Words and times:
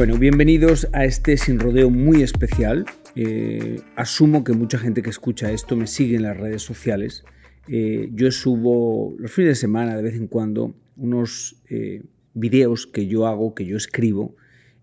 Bueno, 0.00 0.16
bienvenidos 0.16 0.88
a 0.94 1.04
este 1.04 1.36
sin 1.36 1.58
rodeo 1.58 1.90
muy 1.90 2.22
especial. 2.22 2.86
Eh, 3.16 3.82
asumo 3.96 4.44
que 4.44 4.54
mucha 4.54 4.78
gente 4.78 5.02
que 5.02 5.10
escucha 5.10 5.52
esto 5.52 5.76
me 5.76 5.86
sigue 5.86 6.16
en 6.16 6.22
las 6.22 6.38
redes 6.38 6.62
sociales. 6.62 7.22
Eh, 7.68 8.08
yo 8.14 8.30
subo 8.30 9.14
los 9.18 9.30
fines 9.30 9.50
de 9.50 9.54
semana, 9.56 9.94
de 9.94 10.02
vez 10.02 10.14
en 10.14 10.26
cuando, 10.26 10.74
unos 10.96 11.60
eh, 11.68 12.02
videos 12.32 12.86
que 12.86 13.08
yo 13.08 13.26
hago, 13.26 13.54
que 13.54 13.66
yo 13.66 13.76
escribo, 13.76 14.36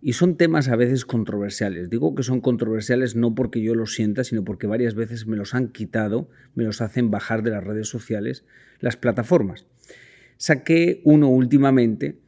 y 0.03 0.13
son 0.13 0.37
temas 0.37 0.67
a 0.67 0.75
veces 0.75 1.03
controversiales. 1.03 1.89
Digo 1.89 2.13
que 2.13 2.21
son 2.21 2.39
controversiales 2.39 3.15
no 3.15 3.33
porque 3.33 3.59
yo 3.59 3.73
lo 3.73 3.87
sienta, 3.87 4.23
sino 4.23 4.43
porque 4.43 4.67
varias 4.67 4.93
veces 4.93 5.25
me 5.25 5.35
los 5.35 5.55
han 5.55 5.69
quitado, 5.69 6.29
me 6.53 6.63
los 6.63 6.79
hacen 6.79 7.09
bajar 7.09 7.41
de 7.41 7.49
las 7.49 7.63
redes 7.63 7.87
sociales, 7.87 8.45
las 8.81 8.97
plataformas. 8.97 9.65
Saqué 10.37 11.01
uno 11.05 11.27
últimamente 11.27 12.19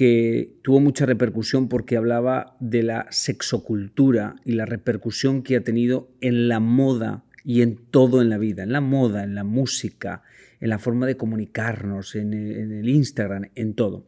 que 0.00 0.56
tuvo 0.62 0.80
mucha 0.80 1.04
repercusión 1.04 1.68
porque 1.68 1.98
hablaba 1.98 2.56
de 2.58 2.82
la 2.82 3.06
sexocultura 3.10 4.36
y 4.46 4.52
la 4.52 4.64
repercusión 4.64 5.42
que 5.42 5.56
ha 5.56 5.60
tenido 5.60 6.08
en 6.22 6.48
la 6.48 6.58
moda 6.58 7.26
y 7.44 7.60
en 7.60 7.76
todo 7.76 8.22
en 8.22 8.30
la 8.30 8.38
vida, 8.38 8.62
en 8.62 8.72
la 8.72 8.80
moda, 8.80 9.24
en 9.24 9.34
la 9.34 9.44
música, 9.44 10.22
en 10.58 10.70
la 10.70 10.78
forma 10.78 11.06
de 11.06 11.18
comunicarnos, 11.18 12.14
en 12.14 12.32
el, 12.32 12.88
Instagram, 12.88 13.50
en 13.54 13.74
todo. 13.74 14.06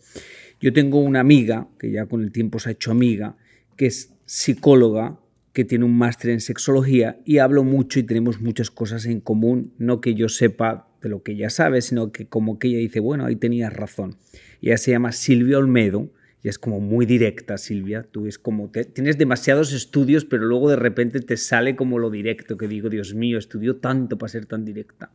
Yo 0.63 0.73
tengo 0.73 0.99
una 0.99 1.21
amiga, 1.21 1.69
que 1.79 1.91
ya 1.91 2.07
con 2.07 2.23
el 2.23 2.33
tiempo 2.33 2.59
se 2.59 2.71
ha 2.71 2.73
hecho 2.73 2.91
amiga, 2.91 3.37
que 3.77 3.85
es 3.85 4.15
psicóloga, 4.25 5.21
que 5.53 5.67
tiene 5.67 5.85
un 5.85 5.99
máster 5.99 6.31
en 6.31 6.41
sexología 6.41 7.21
y 7.27 7.37
hablo 7.37 7.65
mucho 7.65 8.01
y 8.01 8.05
tenemos 8.05 8.41
muchas 8.41 8.71
cosas 8.71 9.05
en 9.05 9.21
común, 9.21 9.75
no 9.77 10.01
que 10.01 10.15
yo 10.15 10.31
sepa 10.31 10.89
de 11.03 11.09
lo 11.09 11.23
que 11.23 11.33
ella 11.33 11.51
sabe, 11.51 11.83
sino 11.83 12.13
que 12.13 12.27
como 12.27 12.59
que 12.59 12.69
ella 12.69 12.79
dice, 12.79 13.01
bueno, 13.01 13.27
ahí 13.27 13.37
tenías 13.37 13.73
razón. 13.73 14.17
Ella 14.61 14.79
se 14.79 14.93
llama 14.93 15.13
Silvia 15.13 15.59
Olmedo 15.59 16.11
y 16.43 16.49
es 16.49 16.59
como 16.59 16.81
muy 16.81 17.07
directa, 17.07 17.59
Silvia. 17.59 18.07
Tú 18.11 18.27
es 18.27 18.39
como, 18.39 18.71
tienes 18.71 19.19
demasiados 19.19 19.73
estudios, 19.73 20.25
pero 20.25 20.45
luego 20.45 20.71
de 20.71 20.77
repente 20.77 21.21
te 21.21 21.37
sale 21.37 21.77
como 21.77 21.99
lo 21.99 22.11
directo, 22.11 22.57
que 22.57 22.69
digo, 22.69 22.89
Dios 22.89 23.15
mío, 23.15 23.39
estudió 23.39 23.77
tanto 23.77 24.19
para 24.19 24.31
ser 24.31 24.47
tan 24.47 24.65
directa. 24.65 25.11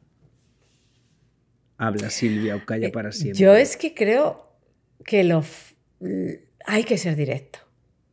Habla 1.78 2.10
Silvia 2.10 2.56
o 2.56 2.66
calla 2.66 2.88
eh, 2.88 2.92
para 2.92 3.12
siempre. 3.12 3.40
Yo 3.40 3.56
es 3.56 3.78
que 3.78 3.94
creo 3.94 4.52
que 5.06 5.24
lo 5.24 5.44
hay 6.66 6.84
que 6.84 6.98
ser 6.98 7.16
directo. 7.16 7.60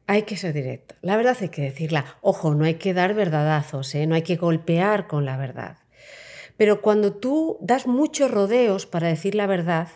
Hay 0.06 0.22
que 0.22 0.37
ser 0.37 0.53
directo. 0.53 0.94
La 1.00 1.16
verdad 1.16 1.37
hay 1.41 1.48
que 1.48 1.62
decirla. 1.62 2.04
Ojo, 2.21 2.54
no 2.54 2.65
hay 2.65 2.75
que 2.75 2.93
dar 2.93 3.15
verdadazos, 3.15 3.94
¿eh? 3.94 4.06
no 4.06 4.15
hay 4.15 4.22
que 4.22 4.37
golpear 4.37 5.06
con 5.06 5.25
la 5.25 5.37
verdad. 5.37 5.78
Pero 6.56 6.81
cuando 6.81 7.15
tú 7.15 7.59
das 7.60 7.87
muchos 7.87 8.31
rodeos 8.31 8.87
para 8.87 9.09
decir 9.09 9.34
la 9.34 9.47
verdad, 9.47 9.88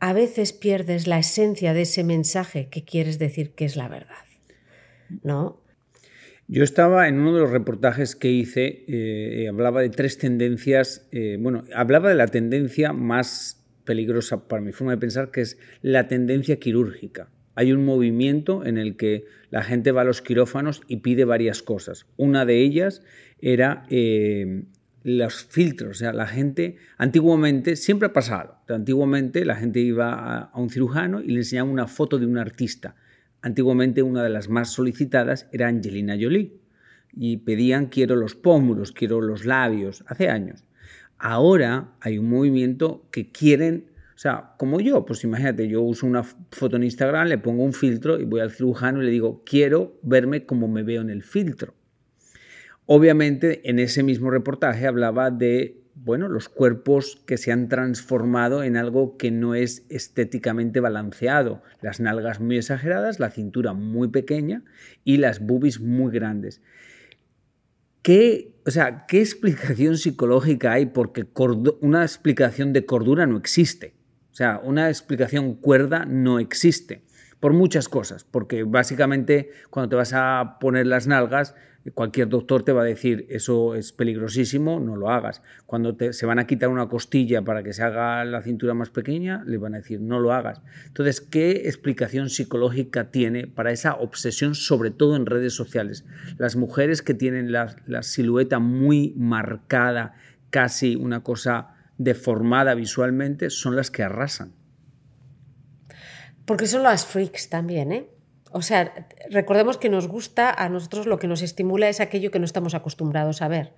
a 0.00 0.12
veces 0.12 0.52
pierdes 0.52 1.06
la 1.06 1.18
esencia 1.18 1.74
de 1.74 1.82
ese 1.82 2.04
mensaje 2.04 2.68
que 2.68 2.84
quieres 2.84 3.18
decir 3.18 3.52
que 3.52 3.64
es 3.64 3.76
la 3.76 3.88
verdad. 3.88 4.14
¿No? 5.22 5.60
Yo 6.46 6.64
estaba 6.64 7.08
en 7.08 7.18
uno 7.18 7.34
de 7.34 7.40
los 7.40 7.50
reportajes 7.50 8.16
que 8.16 8.30
hice, 8.30 8.84
eh, 8.88 9.48
hablaba 9.48 9.82
de 9.82 9.90
tres 9.90 10.16
tendencias, 10.16 11.06
eh, 11.12 11.36
bueno, 11.38 11.64
hablaba 11.74 12.08
de 12.08 12.14
la 12.14 12.26
tendencia 12.26 12.94
más 12.94 13.66
peligrosa 13.84 14.48
para 14.48 14.62
mi 14.62 14.72
forma 14.72 14.92
de 14.92 14.98
pensar, 14.98 15.30
que 15.30 15.42
es 15.42 15.58
la 15.82 16.08
tendencia 16.08 16.58
quirúrgica. 16.58 17.30
Hay 17.54 17.72
un 17.72 17.84
movimiento 17.84 18.64
en 18.64 18.78
el 18.78 18.96
que 18.96 19.24
la 19.50 19.62
gente 19.62 19.92
va 19.92 20.02
a 20.02 20.04
los 20.04 20.22
quirófanos 20.22 20.80
y 20.88 20.98
pide 20.98 21.24
varias 21.24 21.62
cosas. 21.62 22.06
Una 22.16 22.46
de 22.46 22.62
ellas 22.62 23.02
era 23.40 23.84
eh, 23.90 24.62
los 25.08 25.44
filtros. 25.44 25.90
O 25.90 25.94
sea, 25.94 26.12
la 26.12 26.26
gente, 26.26 26.76
antiguamente, 26.96 27.76
siempre 27.76 28.08
ha 28.08 28.12
pasado. 28.12 28.56
Antiguamente 28.68 29.44
la 29.44 29.56
gente 29.56 29.80
iba 29.80 30.38
a, 30.38 30.58
un 30.58 30.70
cirujano 30.70 31.20
y 31.20 31.28
le 31.28 31.38
enseñaba 31.38 31.70
una 31.70 31.86
foto 31.86 32.18
de 32.18 32.26
un 32.26 32.38
artista. 32.38 32.94
Antiguamente 33.40 34.02
una 34.02 34.22
de 34.22 34.30
las 34.30 34.48
más 34.48 34.72
solicitadas 34.72 35.48
era 35.52 35.68
Angelina 35.68 36.16
Jolie. 36.20 36.52
Y 37.12 37.38
pedían 37.38 37.86
quiero 37.86 38.16
los 38.16 38.34
pómulos, 38.34 38.92
quiero 38.92 39.20
los 39.20 39.44
labios, 39.44 40.04
hace 40.06 40.28
años. 40.28 40.64
Ahora 41.18 41.94
hay 42.00 42.18
un 42.18 42.28
movimiento 42.28 43.08
que 43.10 43.32
quieren, 43.32 43.86
o 44.14 44.18
sea, 44.18 44.54
como 44.56 44.80
yo, 44.80 45.04
pues 45.04 45.24
imagínate, 45.24 45.66
yo 45.68 45.82
uso 45.82 46.06
una 46.06 46.22
foto 46.22 46.76
en 46.76 46.84
Instagram, 46.84 47.28
le 47.28 47.38
pongo 47.38 47.64
un 47.64 47.72
filtro 47.72 48.20
y 48.20 48.24
voy 48.24 48.40
al 48.40 48.52
cirujano 48.52 49.02
y 49.02 49.06
le 49.06 49.10
digo, 49.10 49.42
quiero 49.44 49.98
verme 50.02 50.46
como 50.46 50.68
me 50.68 50.84
veo 50.84 51.00
en 51.00 51.10
el 51.10 51.22
filtro. 51.22 51.74
Obviamente, 52.90 53.68
en 53.68 53.80
ese 53.80 54.02
mismo 54.02 54.30
reportaje 54.30 54.86
hablaba 54.86 55.30
de 55.30 55.84
bueno, 55.94 56.28
los 56.28 56.48
cuerpos 56.48 57.22
que 57.26 57.36
se 57.36 57.52
han 57.52 57.68
transformado 57.68 58.62
en 58.62 58.78
algo 58.78 59.18
que 59.18 59.30
no 59.30 59.54
es 59.54 59.84
estéticamente 59.90 60.80
balanceado. 60.80 61.62
Las 61.82 62.00
nalgas 62.00 62.40
muy 62.40 62.56
exageradas, 62.56 63.20
la 63.20 63.30
cintura 63.30 63.74
muy 63.74 64.08
pequeña 64.08 64.64
y 65.04 65.18
las 65.18 65.40
boobies 65.40 65.80
muy 65.80 66.10
grandes. 66.10 66.62
¿Qué, 68.00 68.54
o 68.64 68.70
sea, 68.70 69.04
¿qué 69.06 69.20
explicación 69.20 69.98
psicológica 69.98 70.72
hay? 70.72 70.86
Porque 70.86 71.26
una 71.82 72.00
explicación 72.00 72.72
de 72.72 72.86
cordura 72.86 73.26
no 73.26 73.36
existe. 73.36 73.92
O 74.30 74.34
sea, 74.34 74.62
una 74.64 74.88
explicación 74.88 75.56
cuerda 75.56 76.06
no 76.06 76.38
existe. 76.38 77.04
Por 77.38 77.52
muchas 77.52 77.86
cosas. 77.90 78.24
Porque 78.24 78.62
básicamente 78.62 79.50
cuando 79.68 79.90
te 79.90 79.96
vas 79.96 80.14
a 80.14 80.56
poner 80.58 80.86
las 80.86 81.06
nalgas, 81.06 81.54
Cualquier 81.94 82.28
doctor 82.28 82.62
te 82.62 82.72
va 82.72 82.82
a 82.82 82.84
decir, 82.84 83.26
eso 83.28 83.74
es 83.74 83.92
peligrosísimo, 83.92 84.80
no 84.80 84.96
lo 84.96 85.10
hagas. 85.10 85.42
Cuando 85.66 85.96
se 86.12 86.26
van 86.26 86.38
a 86.38 86.46
quitar 86.46 86.68
una 86.68 86.88
costilla 86.88 87.42
para 87.42 87.62
que 87.62 87.72
se 87.72 87.82
haga 87.82 88.24
la 88.24 88.42
cintura 88.42 88.74
más 88.74 88.90
pequeña, 88.90 89.42
le 89.46 89.58
van 89.58 89.74
a 89.74 89.78
decir, 89.78 90.00
no 90.00 90.18
lo 90.18 90.32
hagas. 90.32 90.60
Entonces, 90.86 91.20
¿qué 91.20 91.68
explicación 91.68 92.30
psicológica 92.30 93.10
tiene 93.10 93.46
para 93.46 93.70
esa 93.70 93.94
obsesión, 93.94 94.54
sobre 94.54 94.90
todo 94.90 95.16
en 95.16 95.26
redes 95.26 95.54
sociales? 95.54 96.04
Las 96.36 96.56
mujeres 96.56 97.02
que 97.02 97.14
tienen 97.14 97.52
la, 97.52 97.76
la 97.86 98.02
silueta 98.02 98.58
muy 98.58 99.14
marcada, 99.16 100.14
casi 100.50 100.96
una 100.96 101.22
cosa 101.22 101.74
deformada 101.98 102.74
visualmente, 102.74 103.50
son 103.50 103.76
las 103.76 103.90
que 103.90 104.02
arrasan. 104.02 104.52
Porque 106.44 106.66
son 106.66 106.82
las 106.82 107.04
freaks 107.04 107.50
también, 107.50 107.92
¿eh? 107.92 108.17
O 108.52 108.62
sea, 108.62 109.08
recordemos 109.30 109.76
que 109.76 109.88
nos 109.88 110.08
gusta, 110.08 110.50
a 110.50 110.68
nosotros 110.68 111.06
lo 111.06 111.18
que 111.18 111.28
nos 111.28 111.42
estimula 111.42 111.88
es 111.88 112.00
aquello 112.00 112.30
que 112.30 112.38
no 112.38 112.44
estamos 112.44 112.74
acostumbrados 112.74 113.42
a 113.42 113.48
ver. 113.48 113.72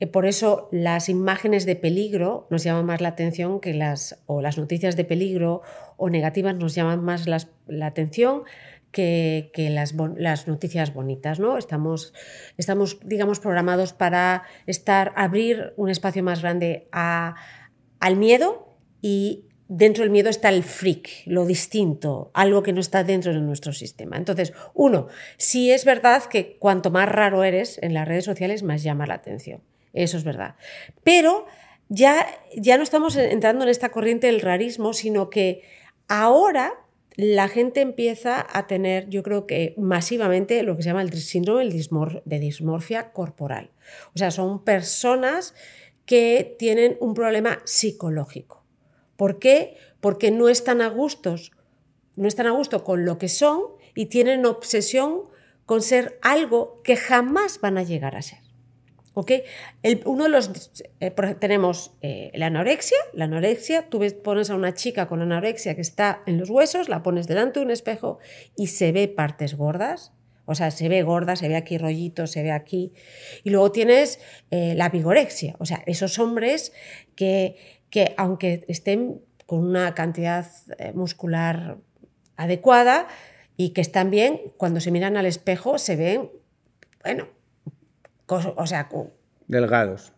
Eh, 0.00 0.06
por 0.06 0.26
eso 0.26 0.68
las 0.72 1.08
imágenes 1.08 1.66
de 1.66 1.76
peligro 1.76 2.46
nos 2.50 2.64
llaman 2.64 2.86
más 2.86 3.00
la 3.00 3.08
atención 3.08 3.60
que 3.60 3.74
las, 3.74 4.22
o 4.26 4.42
las 4.42 4.58
noticias 4.58 4.96
de 4.96 5.04
peligro 5.04 5.62
o 5.96 6.10
negativas 6.10 6.56
nos 6.56 6.74
llaman 6.74 7.04
más 7.04 7.26
la 7.28 7.86
atención 7.86 8.42
que, 8.92 9.50
las, 9.70 9.94
las, 10.16 10.46
noticias 10.46 10.92
bonitas, 10.92 11.40
¿no? 11.40 11.56
Estamos, 11.56 12.12
estamos, 12.58 12.98
digamos, 13.04 13.40
programados 13.40 13.92
para 13.92 14.44
estar, 14.66 15.12
abrir 15.16 15.72
un 15.76 15.88
espacio 15.88 16.22
más 16.22 16.42
grande 16.42 16.88
a, 16.92 17.34
al 17.98 18.16
miedo 18.16 18.76
y 19.00 19.46
dentro 19.68 20.02
del 20.02 20.10
miedo 20.10 20.28
está 20.28 20.48
el 20.48 20.62
freak, 20.62 21.22
lo 21.26 21.46
distinto, 21.46 22.30
algo 22.34 22.62
que 22.62 22.72
no 22.72 22.80
está 22.80 23.04
dentro 23.04 23.32
de 23.32 23.40
nuestro 23.40 23.72
sistema. 23.72 24.16
Entonces, 24.16 24.52
uno, 24.74 25.08
si 25.36 25.70
es 25.70 25.84
verdad 25.84 26.24
que 26.24 26.56
cuanto 26.58 26.90
más 26.90 27.08
raro 27.08 27.44
eres 27.44 27.78
en 27.82 27.94
las 27.94 28.06
redes 28.06 28.24
sociales, 28.24 28.62
más 28.62 28.82
llama 28.82 29.06
la 29.06 29.14
atención. 29.14 29.62
Eso 29.92 30.16
es 30.16 30.24
verdad. 30.24 30.56
Pero 31.04 31.46
ya, 31.88 32.26
ya 32.56 32.76
no 32.76 32.82
estamos 32.82 33.16
entrando 33.16 33.64
en 33.64 33.70
esta 33.70 33.90
corriente 33.90 34.26
del 34.26 34.40
rarismo, 34.40 34.92
sino 34.92 35.30
que 35.30 35.62
ahora 36.08 36.74
la 37.16 37.48
gente 37.48 37.82
empieza 37.82 38.46
a 38.50 38.66
tener, 38.66 39.08
yo 39.08 39.22
creo 39.22 39.46
que 39.46 39.74
masivamente, 39.76 40.62
lo 40.62 40.76
que 40.76 40.82
se 40.82 40.88
llama 40.88 41.02
el 41.02 41.12
síndrome 41.12 41.68
de 41.68 42.38
dismorfia 42.38 43.12
corporal. 43.12 43.70
O 44.14 44.18
sea, 44.18 44.30
son 44.30 44.64
personas 44.64 45.54
que 46.06 46.56
tienen 46.58 46.96
un 47.00 47.14
problema 47.14 47.60
psicológico. 47.64 48.61
¿Por 49.22 49.38
qué? 49.38 49.76
Porque 50.00 50.32
no 50.32 50.48
están 50.48 50.80
a 50.80 50.88
gustos, 50.88 51.52
no 52.16 52.26
están 52.26 52.48
a 52.48 52.50
gusto 52.50 52.82
con 52.82 53.04
lo 53.04 53.18
que 53.18 53.28
son 53.28 53.60
y 53.94 54.06
tienen 54.06 54.44
obsesión 54.46 55.28
con 55.64 55.80
ser 55.80 56.18
algo 56.22 56.82
que 56.82 56.96
jamás 56.96 57.60
van 57.60 57.78
a 57.78 57.84
llegar 57.84 58.16
a 58.16 58.22
ser. 58.22 58.40
uno 60.06 60.24
de 60.24 60.28
los 60.28 60.72
eh, 60.98 61.12
tenemos 61.38 61.92
eh, 62.00 62.32
la 62.34 62.46
anorexia. 62.46 62.98
La 63.12 63.26
anorexia, 63.26 63.88
tú 63.88 64.00
ves, 64.00 64.14
pones 64.14 64.50
a 64.50 64.56
una 64.56 64.74
chica 64.74 65.06
con 65.06 65.22
anorexia 65.22 65.76
que 65.76 65.82
está 65.82 66.24
en 66.26 66.36
los 66.36 66.50
huesos, 66.50 66.88
la 66.88 67.04
pones 67.04 67.28
delante 67.28 67.60
de 67.60 67.66
un 67.66 67.70
espejo 67.70 68.18
y 68.56 68.66
se 68.66 68.90
ve 68.90 69.06
partes 69.06 69.54
gordas. 69.54 70.10
O 70.46 70.56
sea, 70.56 70.72
se 70.72 70.88
ve 70.88 71.04
gorda, 71.04 71.36
se 71.36 71.46
ve 71.46 71.54
aquí 71.54 71.78
rollito, 71.78 72.26
se 72.26 72.42
ve 72.42 72.50
aquí. 72.50 72.92
Y 73.44 73.50
luego 73.50 73.70
tienes 73.70 74.18
eh, 74.50 74.74
la 74.74 74.88
vigorexia, 74.88 75.54
o 75.60 75.64
sea, 75.64 75.84
esos 75.86 76.18
hombres 76.18 76.72
que, 77.14 77.81
que 77.92 78.14
aunque 78.16 78.64
estén 78.66 79.20
con 79.46 79.60
una 79.60 79.94
cantidad 79.94 80.46
muscular 80.94 81.76
adecuada, 82.36 83.06
y 83.56 83.70
que 83.70 83.80
están 83.80 84.10
bien, 84.10 84.40
cuando 84.56 84.80
se 84.80 84.90
miran 84.90 85.16
al 85.16 85.26
espejo 85.26 85.78
se 85.78 85.94
ven, 85.94 86.30
bueno, 87.04 87.28
o 88.26 88.66
sea, 88.66 88.88
delgados. 89.46 90.12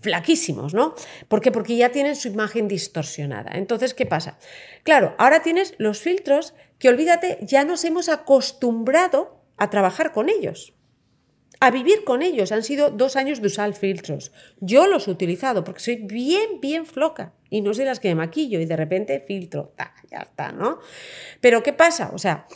Flaquísimos, 0.00 0.74
¿no? 0.74 0.94
¿Por 1.28 1.40
qué? 1.40 1.50
Porque 1.50 1.76
ya 1.76 1.90
tienen 1.90 2.14
su 2.14 2.28
imagen 2.28 2.68
distorsionada. 2.68 3.52
Entonces, 3.54 3.94
¿qué 3.94 4.06
pasa? 4.06 4.38
Claro, 4.84 5.14
ahora 5.18 5.42
tienes 5.42 5.74
los 5.78 5.98
filtros 5.98 6.54
que, 6.78 6.88
olvídate, 6.88 7.38
ya 7.42 7.64
nos 7.64 7.84
hemos 7.84 8.08
acostumbrado 8.08 9.42
a 9.56 9.68
trabajar 9.70 10.12
con 10.12 10.28
ellos 10.28 10.75
a 11.60 11.70
vivir 11.70 12.04
con 12.04 12.22
ellos. 12.22 12.52
Han 12.52 12.62
sido 12.62 12.90
dos 12.90 13.16
años 13.16 13.40
de 13.40 13.46
usar 13.46 13.72
filtros. 13.74 14.32
Yo 14.60 14.86
los 14.86 15.08
he 15.08 15.10
utilizado 15.10 15.64
porque 15.64 15.80
soy 15.80 15.96
bien, 15.96 16.60
bien 16.60 16.86
floca 16.86 17.32
y 17.50 17.60
no 17.60 17.74
soy 17.74 17.84
las 17.84 18.00
que 18.00 18.08
me 18.08 18.16
maquillo 18.16 18.60
y 18.60 18.66
de 18.66 18.76
repente 18.76 19.24
filtro, 19.26 19.72
ya 20.10 20.18
está, 20.18 20.52
¿no? 20.52 20.78
Pero 21.40 21.62
¿qué 21.62 21.72
pasa? 21.72 22.10
O 22.12 22.18
sea, 22.18 22.46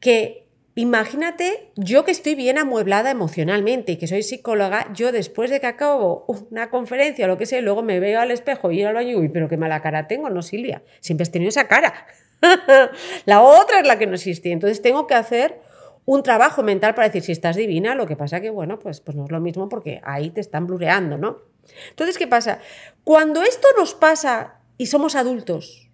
que 0.00 0.46
imagínate 0.74 1.72
yo 1.76 2.04
que 2.04 2.10
estoy 2.10 2.34
bien 2.34 2.58
amueblada 2.58 3.10
emocionalmente 3.10 3.92
y 3.92 3.96
que 3.96 4.06
soy 4.06 4.22
psicóloga, 4.22 4.92
yo 4.92 5.10
después 5.10 5.50
de 5.50 5.58
que 5.58 5.66
acabo 5.66 6.26
una 6.50 6.70
conferencia 6.70 7.24
o 7.24 7.28
lo 7.28 7.38
que 7.38 7.46
sea, 7.46 7.60
luego 7.62 7.82
me 7.82 7.98
veo 7.98 8.20
al 8.20 8.30
espejo 8.30 8.70
y 8.70 8.80
ir 8.80 8.86
al 8.86 8.94
baño 8.94 9.22
y 9.22 9.28
pero 9.28 9.48
qué 9.48 9.56
mala 9.56 9.80
cara 9.80 10.06
tengo, 10.06 10.28
no 10.28 10.42
Silvia, 10.42 10.82
siempre 11.00 11.22
has 11.22 11.30
tenido 11.30 11.48
esa 11.48 11.66
cara. 11.66 12.06
la 13.24 13.42
otra 13.42 13.80
es 13.80 13.86
la 13.86 13.98
que 13.98 14.06
no 14.06 14.14
existe. 14.14 14.52
Entonces 14.52 14.82
tengo 14.82 15.06
que 15.06 15.14
hacer 15.14 15.60
un 16.06 16.22
trabajo 16.22 16.62
mental 16.62 16.94
para 16.94 17.08
decir 17.08 17.22
si 17.22 17.32
estás 17.32 17.56
divina, 17.56 17.94
lo 17.94 18.06
que 18.06 18.16
pasa 18.16 18.40
que, 18.40 18.48
bueno, 18.48 18.78
pues, 18.78 19.00
pues 19.00 19.16
no 19.16 19.24
es 19.24 19.30
lo 19.30 19.40
mismo 19.40 19.68
porque 19.68 20.00
ahí 20.04 20.30
te 20.30 20.40
están 20.40 20.66
blureando, 20.66 21.18
¿no? 21.18 21.42
Entonces, 21.90 22.16
¿qué 22.16 22.26
pasa? 22.26 22.60
Cuando 23.04 23.42
esto 23.42 23.68
nos 23.76 23.94
pasa 23.94 24.60
y 24.78 24.86
somos 24.86 25.14
adultos, 25.16 25.90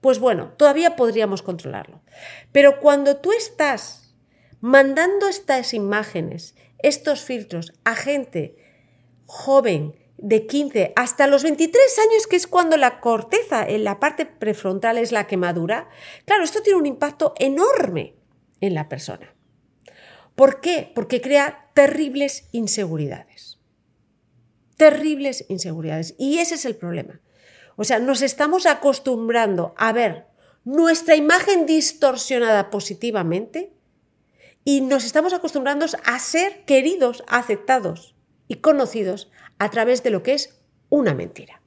pues 0.00 0.20
bueno, 0.20 0.52
todavía 0.56 0.96
podríamos 0.96 1.42
controlarlo. 1.42 2.00
Pero 2.52 2.80
cuando 2.80 3.16
tú 3.16 3.32
estás 3.32 4.14
mandando 4.60 5.28
estas 5.28 5.74
imágenes, 5.74 6.54
estos 6.78 7.22
filtros 7.22 7.74
a 7.84 7.96
gente 7.96 8.56
joven, 9.26 9.94
de 10.18 10.46
15 10.46 10.92
hasta 10.96 11.26
los 11.26 11.44
23 11.44 11.98
años, 11.98 12.26
que 12.26 12.36
es 12.36 12.46
cuando 12.46 12.76
la 12.76 13.00
corteza 13.00 13.64
en 13.66 13.84
la 13.84 14.00
parte 14.00 14.26
prefrontal 14.26 14.98
es 14.98 15.12
la 15.12 15.26
que 15.26 15.36
madura, 15.36 15.88
claro, 16.24 16.42
esto 16.42 16.60
tiene 16.60 16.78
un 16.78 16.86
impacto 16.86 17.34
enorme 17.38 18.14
en 18.60 18.74
la 18.74 18.88
persona. 18.88 19.34
¿Por 20.38 20.60
qué? 20.60 20.92
Porque 20.94 21.20
crea 21.20 21.68
terribles 21.74 22.48
inseguridades. 22.52 23.58
Terribles 24.76 25.44
inseguridades. 25.48 26.14
Y 26.16 26.38
ese 26.38 26.54
es 26.54 26.64
el 26.64 26.76
problema. 26.76 27.20
O 27.74 27.82
sea, 27.82 27.98
nos 27.98 28.22
estamos 28.22 28.64
acostumbrando 28.64 29.74
a 29.76 29.92
ver 29.92 30.26
nuestra 30.64 31.16
imagen 31.16 31.66
distorsionada 31.66 32.70
positivamente 32.70 33.72
y 34.64 34.80
nos 34.80 35.04
estamos 35.04 35.32
acostumbrando 35.32 35.86
a 36.04 36.18
ser 36.20 36.64
queridos, 36.66 37.24
aceptados 37.26 38.14
y 38.46 38.58
conocidos 38.58 39.32
a 39.58 39.72
través 39.72 40.04
de 40.04 40.10
lo 40.10 40.22
que 40.22 40.34
es 40.34 40.62
una 40.88 41.14
mentira. 41.14 41.62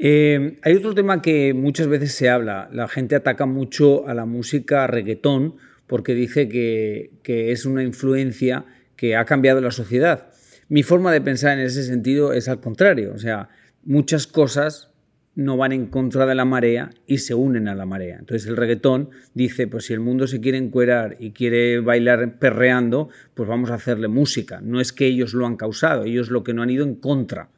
Eh, 0.00 0.58
hay 0.62 0.74
otro 0.74 0.92
tema 0.92 1.22
que 1.22 1.54
muchas 1.54 1.86
veces 1.86 2.16
se 2.16 2.28
habla. 2.28 2.68
La 2.72 2.88
gente 2.88 3.14
ataca 3.14 3.46
mucho 3.46 4.08
a 4.08 4.14
la 4.14 4.24
música 4.24 4.88
reggaetón 4.88 5.54
porque 5.88 6.14
dice 6.14 6.48
que, 6.48 7.10
es 7.24 7.64
una 7.64 7.82
influencia 7.82 8.64
que 8.94 9.16
ha 9.16 9.24
cambiado 9.24 9.60
la 9.60 9.72
sociedad. 9.72 10.28
Mi 10.68 10.82
forma 10.84 11.12
de 11.12 11.20
pensar 11.20 11.58
en 11.58 11.64
ese 11.64 11.82
sentido 11.82 12.32
es 12.32 12.48
al 12.48 12.60
contrario, 12.60 13.12
o 13.14 13.18
sea, 13.18 13.48
muchas 13.84 14.26
cosas 14.26 14.92
no 15.34 15.56
van 15.56 15.72
en 15.72 15.86
contra 15.86 16.26
de 16.26 16.34
la 16.34 16.44
marea 16.44 16.90
y 17.06 17.18
se 17.18 17.32
unen 17.34 17.68
a 17.68 17.74
la 17.74 17.86
marea. 17.86 18.16
Entonces 18.18 18.48
el 18.48 18.56
reggaetón 18.56 19.10
dice, 19.34 19.68
pues 19.68 19.86
si 19.86 19.92
el 19.92 20.00
mundo 20.00 20.26
se 20.26 20.40
quiere 20.40 20.58
encuerar 20.58 21.16
y 21.20 21.30
quiere 21.30 21.78
bailar 21.78 22.38
perreando, 22.38 23.08
pues 23.34 23.48
vamos 23.48 23.70
a 23.70 23.74
hacerle 23.74 24.08
música. 24.08 24.60
No 24.60 24.80
es 24.80 24.92
que 24.92 25.06
ellos 25.06 25.34
lo 25.34 25.46
han 25.46 25.56
causado, 25.56 26.04
ellos 26.04 26.30
lo 26.30 26.42
que 26.42 26.54
no 26.54 26.62
han 26.62 26.70
ido 26.70 26.84
en 26.84 26.96
contra. 26.96 27.50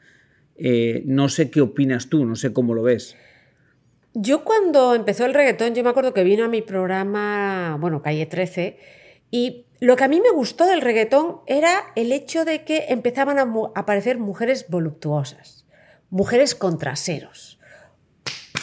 Eh, 0.56 1.02
no 1.06 1.30
sé 1.30 1.50
qué 1.50 1.62
opinas 1.62 2.10
tú, 2.10 2.26
no 2.26 2.36
sé 2.36 2.52
cómo 2.52 2.74
lo 2.74 2.82
ves. 2.82 3.16
Yo 4.12 4.44
cuando 4.44 4.94
empezó 4.94 5.24
el 5.24 5.34
reggaetón, 5.34 5.74
yo 5.74 5.84
me 5.84 5.90
acuerdo 5.90 6.12
que 6.12 6.24
vino 6.24 6.44
a 6.44 6.48
mi 6.48 6.62
programa, 6.62 7.76
bueno, 7.80 8.02
Calle 8.02 8.26
13, 8.26 8.78
y 9.30 9.66
lo 9.78 9.94
que 9.94 10.04
a 10.04 10.08
mí 10.08 10.20
me 10.20 10.30
gustó 10.30 10.66
del 10.66 10.80
reggaetón 10.80 11.40
era 11.46 11.92
el 11.94 12.10
hecho 12.10 12.44
de 12.44 12.64
que 12.64 12.86
empezaban 12.88 13.38
a 13.38 13.48
aparecer 13.76 14.18
mujeres 14.18 14.66
voluptuosas, 14.68 15.64
mujeres 16.10 16.56
con 16.56 16.78
traseros, 16.78 17.58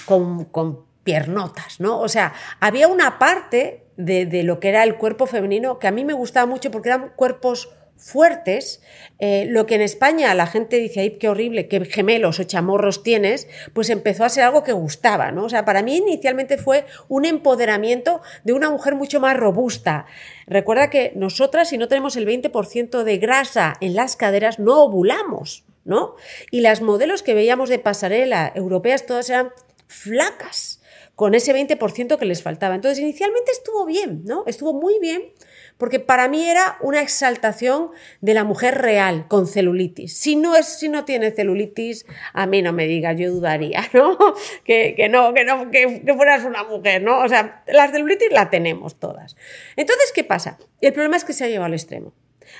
con, 0.06 0.86
piernotas, 1.04 1.80
¿no? 1.80 2.02
O 2.02 2.10
sea, 2.10 2.34
había 2.60 2.90
una 2.90 3.18
parte 3.18 3.86
de, 3.96 4.26
de, 4.26 4.44
lo 4.44 4.60
que 4.60 4.68
era 4.68 4.84
el 4.84 4.98
cuerpo 4.98 5.26
femenino 5.26 5.80
que 5.80 5.88
a 5.88 5.92
mí 5.92 6.04
me 6.04 6.12
gustaba 6.12 6.46
mucho 6.46 6.70
porque 6.70 6.90
eran 6.90 7.14
cuerpos 7.16 7.70
fuertes, 7.98 8.82
eh, 9.20 9.46
lo 9.50 9.66
que 9.66 9.76
en 9.76 9.82
España 9.82 10.34
la 10.34 10.48
gente 10.48 10.78
dice, 10.78 11.02
ay, 11.02 11.18
qué 11.18 11.30
horrible, 11.30 11.68
qué 11.68 11.84
gemelos 11.86 12.40
o 12.40 12.44
chamorros 12.44 13.04
tienes, 13.04 13.48
pues 13.74 13.90
empezó 13.90 14.24
a 14.24 14.30
ser 14.30 14.44
algo 14.44 14.64
que 14.64 14.72
gustaba, 14.72 15.32
¿no? 15.32 15.46
O 15.46 15.50
sea, 15.50 15.66
para 15.66 15.82
mí 15.82 15.98
inicialmente 15.98 16.58
fue 16.58 16.86
un 17.08 17.26
empoderamiento 17.26 18.22
de 18.44 18.54
una 18.54 18.70
mujer 18.70 18.96
mucho 18.96 19.20
más 19.20 19.36
robusta. 19.36 20.06
Recuerda 20.46 20.90
que 20.90 21.12
nosotras, 21.16 21.70
si 21.70 21.78
no 21.78 21.88
tenemos 21.88 22.16
el 22.16 22.28
20% 22.28 23.04
de 23.04 23.18
grasa 23.18 23.76
en 23.82 23.96
las 23.96 24.16
caderas, 24.16 24.60
no 24.60 24.84
ovulamos, 24.84 25.66
¿no? 25.84 26.16
Y 26.52 26.62
las 26.62 26.82
modelos 26.82 27.24
que 27.24 27.34
veíamos 27.34 27.70
de 27.70 27.80
pasarela 27.80 28.52
europeas 28.56 29.06
todas 29.06 29.30
eran 29.30 29.52
flacas, 29.88 30.82
con 31.16 31.34
ese 31.34 31.52
20% 31.52 32.18
que 32.18 32.26
les 32.26 32.44
faltaba. 32.44 32.76
Entonces, 32.76 33.00
inicialmente 33.00 33.52
estuvo 33.52 33.86
bien, 33.86 34.22
¿no? 34.26 34.44
Estuvo 34.46 34.74
muy 34.74 35.00
bien 35.00 35.32
porque 35.78 36.00
para 36.00 36.28
mí 36.28 36.50
era 36.50 36.78
una 36.82 37.02
exaltación 37.02 37.92
de 38.22 38.34
la 38.34 38.44
mujer 38.44 38.80
real 38.80 39.28
con 39.28 39.48
celulitis. 39.48 40.18
Si 40.18 40.36
no, 40.36 40.56
es, 40.56 40.66
si 40.66 40.90
no 40.90 41.06
tiene 41.06 41.32
celulitis, 41.32 42.06
a 42.34 42.46
mí 42.46 42.62
no 42.62 42.74
me 42.74 42.88
digas, 42.88 43.18
yo 43.18 43.32
dudaría, 43.32 43.88
¿no? 43.94 44.18
Que, 44.64 45.08
no, 45.10 45.34
que 45.34 45.46
no, 45.46 45.70
que, 45.72 46.04
fueras 46.16 46.44
una 46.46 46.64
mujer, 46.64 47.02
¿no? 47.02 47.20
O 47.20 47.30
sea, 47.30 47.64
la 47.68 47.88
celulitis 47.90 48.32
la 48.32 48.50
tenemos 48.50 49.00
todas. 49.00 49.36
Entonces, 49.76 50.12
¿qué 50.14 50.24
pasa? 50.24 50.58
El 50.82 50.94
problema 50.94 51.18
es 51.18 51.24
que 51.24 51.34
se 51.34 51.46
ha 51.46 51.48
llevado 51.48 51.68
al 51.68 51.74
extremo. 51.74 52.14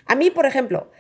A 0.06 0.16
mí, 0.16 0.30
por 0.30 0.46
ejemplo, 0.46 0.92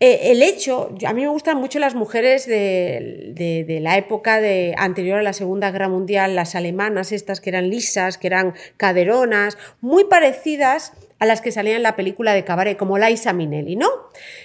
eh, 0.00 0.30
el 0.30 0.42
hecho, 0.42 0.94
a 1.04 1.12
mí 1.12 1.22
me 1.22 1.28
gustan 1.28 1.58
mucho 1.58 1.80
las 1.80 1.94
mujeres 1.96 2.46
de, 2.46 3.78
la 3.82 3.96
época 3.96 4.40
de, 4.40 4.74
anterior 4.78 5.18
a 5.18 5.22
la 5.22 5.32
Segunda 5.32 5.70
Guerra 5.70 5.88
Mundial, 5.88 6.36
las 6.36 6.54
alemanas, 6.54 7.10
estas 7.10 7.40
que 7.40 7.50
eran 7.50 7.68
lisas, 7.68 8.16
que 8.16 8.28
eran 8.28 8.54
caderonas, 8.76 9.58
muy 9.80 10.04
parecidas 10.04 10.92
a 11.18 11.26
las 11.26 11.40
que 11.40 11.52
salían 11.52 11.76
en 11.76 11.82
la 11.82 11.96
película 11.96 12.32
de 12.32 12.44
Cabaret, 12.44 12.76
como 12.76 12.98
Liza 12.98 13.32
Minnelli, 13.32 13.76
¿no? 13.76 13.88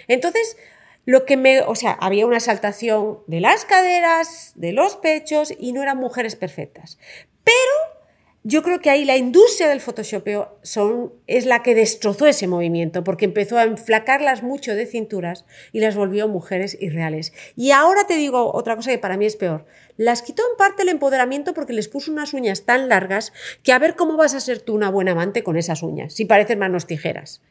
Entonces, 0.08 0.58
lo 1.06 1.26
que 1.26 1.38
me, 1.38 1.62
o 1.62 1.76
sea, 1.76 1.92
había 1.92 2.26
una 2.26 2.38
exaltación 2.38 3.20
de 3.28 3.42
las 3.42 3.66
caderas, 3.66 4.54
de 4.56 4.72
los 4.72 4.96
pechos 4.96 5.54
y 5.58 5.74
no 5.74 5.84
eran 5.84 5.98
mujeres 5.98 6.36
perfectas. 6.36 6.98
Pero 7.44 8.03
yo 8.44 8.62
creo 8.62 8.82
que 8.82 8.90
ahí 8.90 9.06
la 9.06 9.16
industria 9.16 9.70
del 9.70 9.80
photoshopeo 9.80 10.60
son, 10.64 11.14
es 11.28 11.46
la 11.46 11.64
que 11.64 11.76
destrozó 11.76 12.28
ese 12.28 12.48
movimiento, 12.48 13.04
porque 13.04 13.24
empezó 13.26 13.58
a 13.58 13.64
enflacarlas 13.64 14.44
mucho 14.44 14.76
de 14.76 14.86
cinturas 14.86 15.46
y 15.72 15.80
las 15.80 15.96
volvió 15.96 16.28
mujeres 16.28 16.78
irreales. 16.80 17.32
Y 17.56 17.72
ahora 17.72 18.06
te 18.06 18.18
digo 18.18 18.54
otra 18.54 18.76
cosa 18.76 18.92
que 18.92 18.98
para 18.98 19.16
mí 19.16 19.26
es 19.26 19.38
peor. 19.38 19.66
Las 19.96 20.22
quitó 20.22 20.44
en 20.52 20.58
parte 20.58 20.84
el 20.84 20.90
empoderamiento 20.90 21.54
porque 21.54 21.72
les 21.72 21.88
puso 21.88 22.12
unas 22.12 22.34
uñas 22.34 22.64
tan 22.64 22.90
largas 22.90 23.32
que 23.64 23.72
a 23.72 23.80
ver 23.80 23.96
cómo 23.96 24.18
vas 24.18 24.34
a 24.34 24.42
ser 24.42 24.60
tú 24.60 24.74
una 24.74 24.90
buena 24.90 25.14
amante 25.14 25.44
con 25.44 25.56
esas 25.56 25.82
uñas, 25.82 26.14
si 26.14 26.26
parecen 26.26 26.60
manos 26.60 26.86
tijeras. 26.86 27.42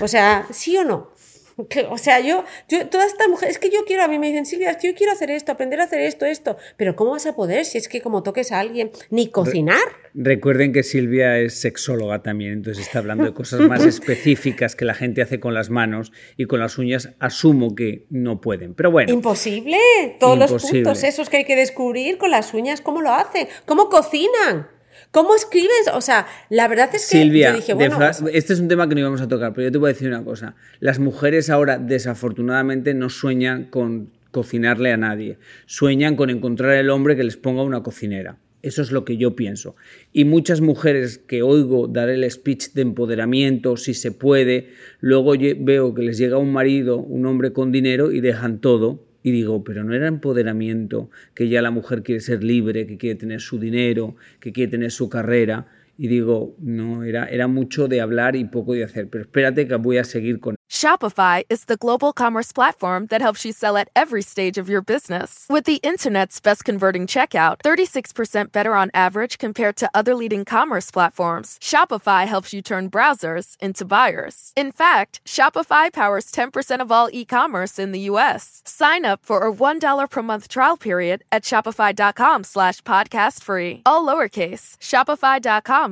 O 0.00 0.08
sea, 0.08 0.46
¿sí 0.50 0.76
o 0.76 0.84
no? 0.84 1.10
O 1.90 1.98
sea, 1.98 2.20
yo, 2.20 2.44
yo, 2.68 2.88
todas 2.88 3.08
estas 3.08 3.28
mujeres, 3.28 3.56
es 3.56 3.60
que 3.60 3.70
yo 3.70 3.84
quiero, 3.86 4.02
a 4.02 4.08
mí 4.08 4.18
me 4.18 4.28
dicen, 4.28 4.46
Silvia, 4.46 4.70
es 4.70 4.76
que 4.76 4.88
yo 4.88 4.94
quiero 4.94 5.12
hacer 5.12 5.30
esto, 5.30 5.52
aprender 5.52 5.80
a 5.80 5.84
hacer 5.84 6.00
esto, 6.00 6.26
esto, 6.26 6.56
pero 6.76 6.96
¿cómo 6.96 7.12
vas 7.12 7.26
a 7.26 7.34
poder 7.34 7.64
si 7.64 7.78
es 7.78 7.88
que 7.88 8.00
como 8.00 8.22
toques 8.22 8.52
a 8.52 8.60
alguien, 8.60 8.90
ni 9.10 9.28
cocinar? 9.28 9.80
recuerden 10.14 10.72
que 10.72 10.82
Silvia 10.82 11.38
es 11.38 11.54
sexóloga 11.54 12.22
también, 12.22 12.52
entonces 12.52 12.84
está 12.84 12.98
hablando 12.98 13.24
de 13.24 13.32
cosas 13.32 13.60
más 13.60 13.84
específicas 13.86 14.76
que 14.76 14.84
la 14.84 14.94
gente 14.94 15.22
hace 15.22 15.40
con 15.40 15.54
las 15.54 15.70
manos 15.70 16.12
y 16.36 16.46
con 16.46 16.60
las 16.60 16.78
uñas, 16.78 17.10
asumo 17.18 17.74
que 17.74 18.06
no 18.10 18.40
pueden, 18.40 18.74
pero 18.74 18.90
bueno. 18.90 19.12
Imposible, 19.12 19.78
todos 20.20 20.38
los 20.38 20.62
puntos 20.62 21.02
esos 21.02 21.28
que 21.28 21.38
hay 21.38 21.44
que 21.44 21.56
descubrir 21.56 22.18
con 22.18 22.30
las 22.30 22.52
uñas, 22.54 22.80
¿cómo 22.80 23.00
lo 23.00 23.12
hacen? 23.12 23.48
¿Cómo 23.66 23.88
cocinan? 23.88 24.68
¿Cómo 25.12 25.34
escribes? 25.34 25.90
O 25.92 26.00
sea, 26.00 26.26
la 26.48 26.68
verdad 26.68 26.88
es 26.94 27.08
que 27.08 27.18
Silvia, 27.18 27.50
yo 27.50 27.56
dije, 27.56 27.74
bueno, 27.74 27.98
pues 27.98 28.24
este 28.32 28.54
es 28.54 28.60
un 28.60 28.68
tema 28.68 28.88
que 28.88 28.94
no 28.94 29.02
íbamos 29.02 29.20
a 29.20 29.28
tocar, 29.28 29.52
pero 29.52 29.68
yo 29.68 29.72
te 29.72 29.76
voy 29.76 29.90
a 29.90 29.92
decir 29.92 30.08
una 30.08 30.24
cosa. 30.24 30.56
Las 30.80 30.98
mujeres 30.98 31.50
ahora, 31.50 31.76
desafortunadamente, 31.78 32.94
no 32.94 33.10
sueñan 33.10 33.66
con 33.66 34.10
cocinarle 34.30 34.90
a 34.90 34.96
nadie. 34.96 35.38
Sueñan 35.66 36.16
con 36.16 36.30
encontrar 36.30 36.76
el 36.76 36.88
hombre 36.88 37.14
que 37.14 37.24
les 37.24 37.36
ponga 37.36 37.62
una 37.62 37.82
cocinera. 37.82 38.38
Eso 38.62 38.80
es 38.80 38.90
lo 38.90 39.04
que 39.04 39.18
yo 39.18 39.36
pienso. 39.36 39.76
Y 40.14 40.24
muchas 40.24 40.62
mujeres 40.62 41.18
que 41.18 41.42
oigo 41.42 41.88
dar 41.88 42.08
el 42.08 42.28
speech 42.30 42.72
de 42.72 42.80
empoderamiento, 42.80 43.76
si 43.76 43.92
se 43.92 44.12
puede, 44.12 44.70
luego 45.00 45.34
veo 45.58 45.94
que 45.94 46.02
les 46.02 46.16
llega 46.16 46.38
un 46.38 46.52
marido, 46.52 46.96
un 46.96 47.26
hombre 47.26 47.52
con 47.52 47.70
dinero 47.70 48.12
y 48.12 48.22
dejan 48.22 48.60
todo 48.60 49.11
y 49.22 49.30
digo, 49.30 49.64
pero 49.64 49.84
no 49.84 49.94
era 49.94 50.08
empoderamiento, 50.08 51.10
que 51.34 51.48
ya 51.48 51.62
la 51.62 51.70
mujer 51.70 52.02
quiere 52.02 52.20
ser 52.20 52.42
libre, 52.42 52.86
que 52.86 52.98
quiere 52.98 53.18
tener 53.18 53.40
su 53.40 53.58
dinero, 53.58 54.16
que 54.40 54.52
quiere 54.52 54.70
tener 54.70 54.90
su 54.90 55.08
carrera. 55.08 55.66
Y 56.02 56.08
digo, 56.08 56.56
no, 56.58 57.04
era, 57.04 57.26
era 57.26 57.46
mucho 57.46 57.86
de 57.86 58.00
hablar 58.00 58.34
y 58.34 58.42
poco 58.42 58.72
de 58.72 58.82
hacer. 58.82 59.08
Pero 59.08 59.22
espérate 59.22 59.68
que 59.68 59.76
voy 59.76 59.98
a 59.98 60.04
seguir 60.04 60.40
con 60.40 60.56
Shopify 60.72 61.44
is 61.50 61.66
the 61.66 61.76
global 61.76 62.14
commerce 62.14 62.50
platform 62.50 63.06
that 63.08 63.20
helps 63.20 63.44
you 63.44 63.52
sell 63.52 63.76
at 63.76 63.90
every 63.94 64.22
stage 64.22 64.56
of 64.56 64.70
your 64.70 64.80
business. 64.80 65.44
With 65.50 65.64
the 65.64 65.76
internet's 65.82 66.40
best 66.40 66.64
converting 66.64 67.06
checkout, 67.06 67.58
36% 67.62 68.50
better 68.52 68.74
on 68.74 68.90
average 68.94 69.36
compared 69.36 69.76
to 69.76 69.90
other 69.92 70.14
leading 70.14 70.46
commerce 70.46 70.90
platforms, 70.90 71.58
Shopify 71.62 72.26
helps 72.26 72.54
you 72.54 72.62
turn 72.62 72.90
browsers 72.90 73.54
into 73.60 73.84
buyers. 73.84 74.52
In 74.56 74.72
fact, 74.72 75.20
Shopify 75.26 75.92
powers 75.92 76.32
10% 76.32 76.80
of 76.80 76.90
all 76.90 77.10
e-commerce 77.12 77.78
in 77.78 77.92
the 77.92 78.08
US. 78.10 78.62
Sign 78.64 79.04
up 79.04 79.26
for 79.26 79.46
a 79.46 79.52
$1 79.52 80.10
per 80.10 80.22
month 80.22 80.48
trial 80.48 80.78
period 80.78 81.22
at 81.30 81.42
shopify.com 81.42 82.44
slash 82.44 82.80
podcast 82.80 83.42
free. 83.42 83.82
All 83.84 84.06
lowercase, 84.06 84.78
shopify.com 84.78 85.91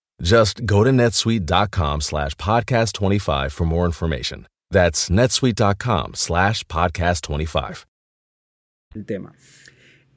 Just 0.21 0.67
go 0.67 0.83
to 0.83 0.91
netsuite.com 0.91 2.01
slash 2.01 2.35
podcast 2.35 2.93
25 2.93 3.51
for 3.51 3.65
more 3.65 3.87
information. 3.87 4.45
That's 4.69 5.09
netsuite.com 5.09 6.13
slash 6.13 6.63
podcast 6.65 7.25
25. 7.25 7.87
El 8.93 9.05
tema. 9.05 9.33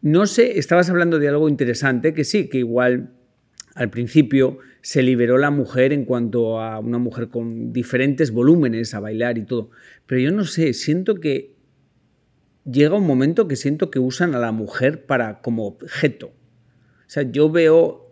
No 0.02 0.26
sé, 0.26 0.58
estabas 0.58 0.90
hablando 0.90 1.18
de 1.18 1.28
algo 1.28 1.49
interesante 1.49 2.12
que 2.12 2.25
sí, 2.25 2.50
que 2.50 2.58
igual 2.58 3.14
al 3.75 3.88
principio 3.88 4.58
se 4.82 5.02
liberó 5.02 5.38
la 5.38 5.50
mujer 5.50 5.94
en 5.94 6.04
cuanto 6.04 6.61
a 6.61 6.78
una 6.80 6.99
mujer 6.99 7.28
con 7.28 7.73
diferentes 7.73 8.30
volúmenes 8.30 8.92
a 8.92 9.00
bailar 9.00 9.38
y 9.38 9.46
todo. 9.46 9.70
Pero 10.04 10.20
yo 10.20 10.32
no 10.32 10.44
sé, 10.44 10.75
siento 10.75 11.14
que 11.14 11.56
llega 12.70 12.94
un 12.94 13.06
momento 13.06 13.49
que 13.49 13.56
siento 13.56 13.90
que 13.90 14.00
usan 14.00 14.34
a 14.34 14.38
la 14.38 14.52
mujer 14.52 15.06
para 15.06 15.40
como 15.40 15.66
objeto. 15.66 16.26
O 16.26 17.08
sea, 17.08 17.23
yo 17.23 17.50
veo 17.50 18.03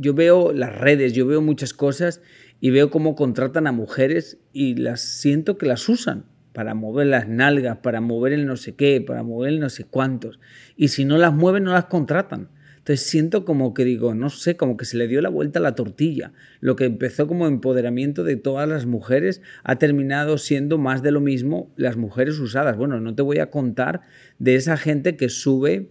yo 0.00 0.14
veo 0.14 0.52
las 0.52 0.74
redes, 0.74 1.12
yo 1.12 1.26
veo 1.26 1.42
muchas 1.42 1.74
cosas 1.74 2.22
y 2.58 2.70
veo 2.70 2.90
cómo 2.90 3.14
contratan 3.14 3.66
a 3.66 3.72
mujeres 3.72 4.38
y 4.52 4.74
las 4.74 5.02
siento 5.02 5.58
que 5.58 5.66
las 5.66 5.88
usan 5.90 6.24
para 6.54 6.74
mover 6.74 7.06
las 7.06 7.28
nalgas, 7.28 7.78
para 7.78 8.00
mover 8.00 8.32
el 8.32 8.46
no 8.46 8.56
sé 8.56 8.74
qué, 8.74 9.02
para 9.06 9.22
mover 9.22 9.50
el 9.50 9.60
no 9.60 9.68
sé 9.68 9.84
cuántos. 9.84 10.40
Y 10.74 10.88
si 10.88 11.04
no 11.04 11.18
las 11.18 11.34
mueven, 11.34 11.64
no 11.64 11.72
las 11.72 11.84
contratan. 11.84 12.48
Entonces 12.78 13.06
siento 13.06 13.44
como 13.44 13.74
que 13.74 13.84
digo, 13.84 14.14
no 14.14 14.30
sé, 14.30 14.56
como 14.56 14.78
que 14.78 14.86
se 14.86 14.96
le 14.96 15.06
dio 15.06 15.20
la 15.20 15.28
vuelta 15.28 15.58
a 15.58 15.62
la 15.62 15.74
tortilla. 15.74 16.32
Lo 16.60 16.76
que 16.76 16.86
empezó 16.86 17.26
como 17.26 17.46
empoderamiento 17.46 18.24
de 18.24 18.36
todas 18.36 18.66
las 18.66 18.86
mujeres 18.86 19.42
ha 19.64 19.76
terminado 19.76 20.38
siendo 20.38 20.78
más 20.78 21.02
de 21.02 21.12
lo 21.12 21.20
mismo 21.20 21.70
las 21.76 21.98
mujeres 21.98 22.38
usadas. 22.38 22.78
Bueno, 22.78 22.98
no 22.98 23.14
te 23.14 23.20
voy 23.20 23.38
a 23.38 23.50
contar 23.50 24.00
de 24.38 24.54
esa 24.54 24.78
gente 24.78 25.18
que 25.18 25.28
sube 25.28 25.90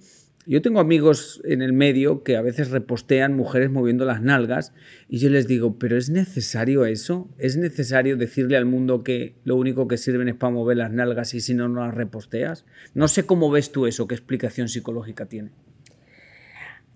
yo 0.50 0.63
tengo 0.63 0.79
amigos 0.79 1.41
en 1.46 1.62
el 1.62 1.74
medio 1.74 2.24
que 2.24 2.36
a 2.36 2.41
veces 2.41 2.72
repostean 2.72 3.36
mujeres 3.36 3.70
moviendo 3.70 4.03
las 4.03 4.24
nalgas 4.24 4.74
y 5.08 5.20
yo 5.20 5.29
les 5.29 5.48
digo, 5.48 5.77
pero 5.77 5.96
¿es 5.96 6.10
necesario 6.10 6.86
eso? 6.86 7.29
¿Es 7.38 7.56
necesario 7.56 8.18
decirle 8.18 8.58
al 8.58 8.65
mundo 8.65 9.03
que 9.03 9.36
lo 9.44 9.56
único 9.58 9.88
que 9.88 9.98
sirven 9.98 10.27
es 10.27 10.34
para 10.34 10.51
mover 10.51 10.77
las 10.77 10.91
nalgas 10.91 11.36
y 11.36 11.41
si 11.41 11.53
no, 11.53 11.70
no 11.70 11.86
las 11.86 11.94
reposteas? 11.94 12.65
No 12.96 13.08
sé 13.08 13.27
cómo 13.27 13.51
ves 13.51 13.72
tú 13.72 13.86
eso, 13.86 14.08
qué 14.08 14.15
explicación 14.15 14.70
psicológica 14.70 15.27
tiene. 15.27 15.51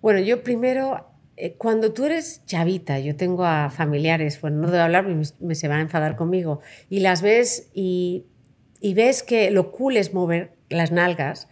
Bueno, 0.01 0.19
yo 0.19 0.41
primero, 0.41 1.05
eh, 1.37 1.53
cuando 1.53 1.93
tú 1.93 2.05
eres 2.05 2.41
chavita, 2.47 2.99
yo 2.99 3.15
tengo 3.15 3.45
a 3.45 3.69
familiares, 3.69 4.41
bueno, 4.41 4.61
no 4.61 4.71
debo 4.71 4.83
hablar, 4.83 5.05
me, 5.39 5.53
se 5.53 5.67
van 5.67 5.77
a 5.77 5.81
enfadar 5.83 6.15
conmigo, 6.15 6.61
y 6.89 7.01
las 7.01 7.21
ves 7.21 7.69
y, 7.75 8.25
y 8.79 8.95
ves 8.95 9.21
que 9.21 9.51
lo 9.51 9.71
cool 9.71 9.97
es 9.97 10.11
mover 10.11 10.53
las 10.69 10.91
nalgas, 10.91 11.47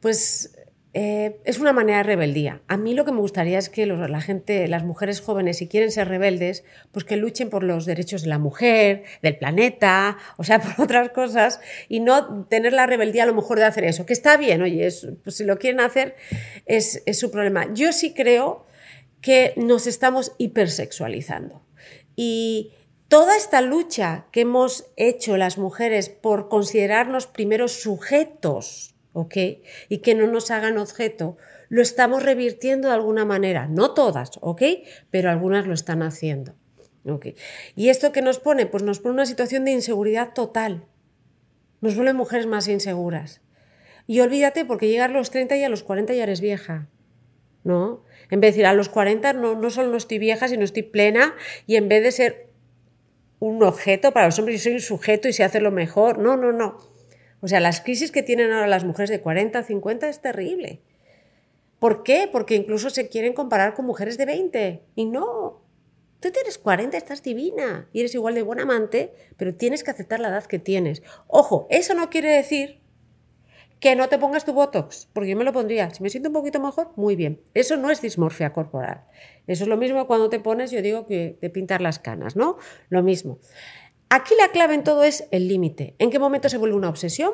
pues 0.00 0.55
eh, 0.98 1.42
es 1.44 1.58
una 1.58 1.74
manera 1.74 1.98
de 1.98 2.04
rebeldía. 2.04 2.62
A 2.68 2.78
mí 2.78 2.94
lo 2.94 3.04
que 3.04 3.12
me 3.12 3.20
gustaría 3.20 3.58
es 3.58 3.68
que 3.68 3.84
la 3.84 4.20
gente, 4.22 4.66
las 4.66 4.82
mujeres 4.82 5.20
jóvenes, 5.20 5.58
si 5.58 5.68
quieren 5.68 5.92
ser 5.92 6.08
rebeldes, 6.08 6.64
pues 6.90 7.04
que 7.04 7.18
luchen 7.18 7.50
por 7.50 7.64
los 7.64 7.84
derechos 7.84 8.22
de 8.22 8.28
la 8.28 8.38
mujer, 8.38 9.04
del 9.20 9.36
planeta, 9.36 10.16
o 10.38 10.42
sea, 10.42 10.58
por 10.62 10.82
otras 10.82 11.10
cosas, 11.10 11.60
y 11.90 12.00
no 12.00 12.46
tener 12.46 12.72
la 12.72 12.86
rebeldía 12.86 13.24
a 13.24 13.26
lo 13.26 13.34
mejor 13.34 13.58
de 13.58 13.66
hacer 13.66 13.84
eso, 13.84 14.06
que 14.06 14.14
está 14.14 14.38
bien, 14.38 14.62
oye, 14.62 14.88
pues 15.22 15.36
si 15.36 15.44
lo 15.44 15.58
quieren 15.58 15.80
hacer 15.80 16.16
es, 16.64 17.02
es 17.04 17.18
su 17.18 17.30
problema. 17.30 17.74
Yo 17.74 17.92
sí 17.92 18.14
creo 18.14 18.64
que 19.20 19.52
nos 19.56 19.86
estamos 19.86 20.32
hipersexualizando. 20.38 21.62
Y 22.14 22.72
toda 23.08 23.36
esta 23.36 23.60
lucha 23.60 24.28
que 24.32 24.40
hemos 24.40 24.86
hecho 24.96 25.36
las 25.36 25.58
mujeres 25.58 26.08
por 26.08 26.48
considerarnos 26.48 27.26
primero 27.26 27.68
sujetos, 27.68 28.95
¿ok? 29.16 29.36
Y 29.88 29.98
que 29.98 30.14
no 30.14 30.26
nos 30.26 30.50
hagan 30.50 30.76
objeto, 30.76 31.38
lo 31.70 31.80
estamos 31.80 32.22
revirtiendo 32.22 32.88
de 32.88 32.94
alguna 32.94 33.24
manera, 33.24 33.66
no 33.66 33.94
todas, 33.94 34.32
¿ok? 34.42 34.62
Pero 35.10 35.30
algunas 35.30 35.66
lo 35.66 35.72
están 35.72 36.02
haciendo. 36.02 36.54
¿ok? 37.06 37.28
¿Y 37.74 37.88
esto 37.88 38.12
que 38.12 38.20
nos 38.20 38.38
pone? 38.38 38.66
Pues 38.66 38.82
nos 38.82 39.00
pone 39.00 39.14
una 39.14 39.26
situación 39.26 39.64
de 39.64 39.72
inseguridad 39.72 40.34
total. 40.34 40.84
Nos 41.80 41.94
vuelve 41.94 42.12
mujeres 42.12 42.46
más 42.46 42.68
inseguras. 42.68 43.40
Y 44.06 44.20
olvídate, 44.20 44.66
porque 44.66 44.88
llegar 44.88 45.10
a 45.10 45.14
los 45.14 45.30
30 45.30 45.56
y 45.56 45.64
a 45.64 45.70
los 45.70 45.82
40 45.82 46.12
ya 46.12 46.24
eres 46.24 46.42
vieja. 46.42 46.88
¿No? 47.64 48.04
En 48.30 48.40
vez 48.40 48.48
de 48.48 48.58
decir, 48.58 48.66
a 48.66 48.74
los 48.74 48.90
40 48.90 49.32
no, 49.32 49.54
no 49.54 49.70
solo 49.70 49.90
no 49.90 49.96
estoy 49.96 50.18
vieja, 50.18 50.46
sino 50.46 50.62
estoy 50.62 50.82
plena, 50.82 51.34
y 51.66 51.76
en 51.76 51.88
vez 51.88 52.02
de 52.02 52.12
ser 52.12 52.50
un 53.38 53.62
objeto 53.62 54.12
para 54.12 54.26
los 54.26 54.38
hombres, 54.38 54.58
yo 54.58 54.64
soy 54.64 54.74
un 54.74 54.80
sujeto 54.80 55.26
y 55.26 55.32
sé 55.32 55.42
hacerlo 55.42 55.70
mejor. 55.70 56.18
No, 56.18 56.36
no, 56.36 56.52
no. 56.52 56.95
O 57.40 57.48
sea, 57.48 57.60
las 57.60 57.80
crisis 57.80 58.10
que 58.10 58.22
tienen 58.22 58.52
ahora 58.52 58.66
las 58.66 58.84
mujeres 58.84 59.10
de 59.10 59.20
40, 59.20 59.62
50 59.62 60.08
es 60.08 60.20
terrible. 60.20 60.80
¿Por 61.78 62.02
qué? 62.02 62.28
Porque 62.30 62.54
incluso 62.54 62.90
se 62.90 63.08
quieren 63.08 63.34
comparar 63.34 63.74
con 63.74 63.86
mujeres 63.86 64.16
de 64.18 64.26
20. 64.26 64.82
Y 64.94 65.04
no. 65.04 65.62
Tú 66.20 66.30
tienes 66.30 66.58
40, 66.58 66.96
estás 66.96 67.22
divina 67.22 67.88
y 67.92 68.00
eres 68.00 68.14
igual 68.14 68.34
de 68.34 68.42
buen 68.42 68.58
amante, 68.58 69.12
pero 69.36 69.54
tienes 69.54 69.84
que 69.84 69.90
aceptar 69.90 70.18
la 70.18 70.28
edad 70.28 70.44
que 70.46 70.58
tienes. 70.58 71.02
Ojo, 71.26 71.66
eso 71.70 71.94
no 71.94 72.08
quiere 72.08 72.30
decir 72.30 72.80
que 73.80 73.94
no 73.94 74.08
te 74.08 74.18
pongas 74.18 74.46
tu 74.46 74.54
Botox, 74.54 75.08
porque 75.12 75.30
yo 75.30 75.36
me 75.36 75.44
lo 75.44 75.52
pondría. 75.52 75.90
Si 75.90 76.02
me 76.02 76.08
siento 76.08 76.30
un 76.30 76.32
poquito 76.32 76.58
mejor, 76.58 76.92
muy 76.96 77.14
bien. 77.14 77.42
Eso 77.52 77.76
no 77.76 77.90
es 77.90 78.00
dismorfia 78.00 78.52
corporal. 78.54 79.04
Eso 79.46 79.64
es 79.64 79.68
lo 79.68 79.76
mismo 79.76 80.06
cuando 80.06 80.30
te 80.30 80.40
pones, 80.40 80.70
yo 80.70 80.80
digo 80.80 81.06
que 81.06 81.36
te 81.40 81.50
pintar 81.50 81.82
las 81.82 81.98
canas, 81.98 82.34
¿no? 82.34 82.56
Lo 82.88 83.02
mismo. 83.02 83.38
Aquí 84.08 84.34
la 84.38 84.48
clave 84.48 84.74
en 84.74 84.84
todo 84.84 85.02
es 85.02 85.26
el 85.32 85.48
límite. 85.48 85.94
¿En 85.98 86.10
qué 86.10 86.18
momento 86.18 86.48
se 86.48 86.58
vuelve 86.58 86.76
una 86.76 86.88
obsesión? 86.88 87.32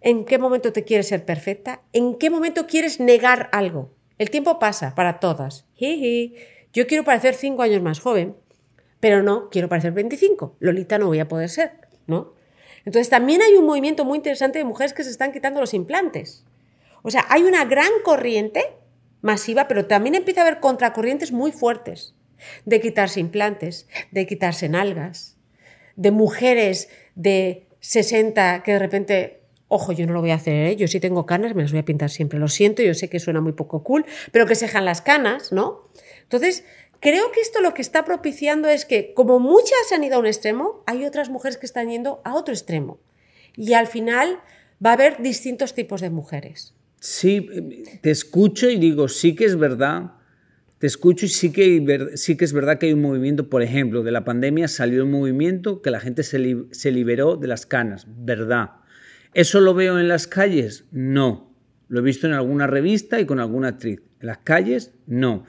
¿En 0.00 0.24
qué 0.24 0.38
momento 0.38 0.72
te 0.72 0.84
quieres 0.84 1.08
ser 1.08 1.24
perfecta? 1.24 1.82
¿En 1.92 2.16
qué 2.16 2.30
momento 2.30 2.66
quieres 2.66 2.98
negar 2.98 3.48
algo? 3.52 3.94
El 4.16 4.30
tiempo 4.30 4.58
pasa 4.58 4.94
para 4.94 5.20
todas. 5.20 5.66
Yo 6.72 6.86
quiero 6.86 7.04
parecer 7.04 7.34
cinco 7.34 7.62
años 7.62 7.82
más 7.82 8.00
joven, 8.00 8.36
pero 9.00 9.22
no 9.22 9.50
quiero 9.50 9.68
parecer 9.68 9.92
25. 9.92 10.56
Lolita 10.60 10.98
no 10.98 11.06
voy 11.06 11.20
a 11.20 11.28
poder 11.28 11.48
ser, 11.48 11.72
¿no? 12.06 12.34
Entonces 12.84 13.10
también 13.10 13.42
hay 13.42 13.54
un 13.54 13.66
movimiento 13.66 14.04
muy 14.04 14.16
interesante 14.16 14.58
de 14.58 14.64
mujeres 14.64 14.94
que 14.94 15.04
se 15.04 15.10
están 15.10 15.32
quitando 15.32 15.60
los 15.60 15.74
implantes. 15.74 16.44
O 17.02 17.10
sea, 17.10 17.26
hay 17.28 17.42
una 17.42 17.64
gran 17.64 17.90
corriente 18.02 18.64
masiva, 19.20 19.68
pero 19.68 19.86
también 19.86 20.14
empieza 20.14 20.40
a 20.40 20.46
haber 20.46 20.60
contracorrientes 20.60 21.32
muy 21.32 21.52
fuertes 21.52 22.14
de 22.64 22.80
quitarse 22.80 23.20
implantes, 23.20 23.88
de 24.10 24.26
quitarse 24.26 24.68
nalgas, 24.68 25.37
de 25.98 26.12
mujeres 26.12 26.88
de 27.16 27.66
60 27.80 28.62
que 28.62 28.72
de 28.72 28.78
repente, 28.78 29.40
ojo, 29.66 29.92
yo 29.92 30.06
no 30.06 30.12
lo 30.12 30.20
voy 30.20 30.30
a 30.30 30.36
hacer, 30.36 30.68
¿eh? 30.68 30.76
yo 30.76 30.86
sí 30.86 31.00
tengo 31.00 31.26
canas, 31.26 31.56
me 31.56 31.62
las 31.62 31.72
voy 31.72 31.80
a 31.80 31.84
pintar 31.84 32.08
siempre, 32.08 32.38
lo 32.38 32.48
siento, 32.48 32.82
yo 32.82 32.94
sé 32.94 33.10
que 33.10 33.18
suena 33.18 33.40
muy 33.40 33.52
poco 33.52 33.82
cool, 33.82 34.06
pero 34.30 34.46
que 34.46 34.54
se 34.54 34.72
las 34.80 35.02
canas, 35.02 35.50
¿no? 35.52 35.90
Entonces, 36.22 36.64
creo 37.00 37.32
que 37.32 37.40
esto 37.40 37.60
lo 37.60 37.74
que 37.74 37.82
está 37.82 38.04
propiciando 38.04 38.68
es 38.68 38.84
que 38.84 39.12
como 39.12 39.40
muchas 39.40 39.92
han 39.92 40.04
ido 40.04 40.16
a 40.16 40.20
un 40.20 40.26
extremo, 40.26 40.84
hay 40.86 41.04
otras 41.04 41.30
mujeres 41.30 41.58
que 41.58 41.66
están 41.66 41.90
yendo 41.90 42.22
a 42.24 42.34
otro 42.36 42.54
extremo. 42.54 43.00
Y 43.56 43.72
al 43.72 43.88
final 43.88 44.38
va 44.84 44.90
a 44.90 44.92
haber 44.92 45.20
distintos 45.20 45.74
tipos 45.74 46.00
de 46.00 46.10
mujeres. 46.10 46.74
Sí, 47.00 47.48
te 48.02 48.12
escucho 48.12 48.70
y 48.70 48.76
digo, 48.76 49.08
sí 49.08 49.34
que 49.34 49.46
es 49.46 49.58
verdad, 49.58 50.12
te 50.78 50.86
escucho 50.86 51.26
y 51.26 51.28
sí 51.28 51.52
que, 51.52 52.10
sí 52.14 52.36
que 52.36 52.44
es 52.44 52.52
verdad 52.52 52.78
que 52.78 52.86
hay 52.86 52.92
un 52.92 53.02
movimiento, 53.02 53.48
por 53.48 53.62
ejemplo, 53.62 54.02
de 54.02 54.12
la 54.12 54.24
pandemia 54.24 54.68
salió 54.68 55.04
un 55.04 55.10
movimiento 55.10 55.82
que 55.82 55.90
la 55.90 56.00
gente 56.00 56.22
se, 56.22 56.64
se 56.70 56.92
liberó 56.92 57.36
de 57.36 57.48
las 57.48 57.66
canas, 57.66 58.06
¿verdad? 58.08 58.70
¿Eso 59.34 59.60
lo 59.60 59.74
veo 59.74 59.98
en 59.98 60.08
las 60.08 60.26
calles? 60.26 60.84
No. 60.90 61.54
Lo 61.88 62.00
he 62.00 62.02
visto 62.02 62.26
en 62.26 62.32
alguna 62.32 62.66
revista 62.66 63.20
y 63.20 63.26
con 63.26 63.40
alguna 63.40 63.68
actriz. 63.68 64.00
En 64.20 64.26
las 64.26 64.38
calles, 64.38 64.92
no. 65.06 65.44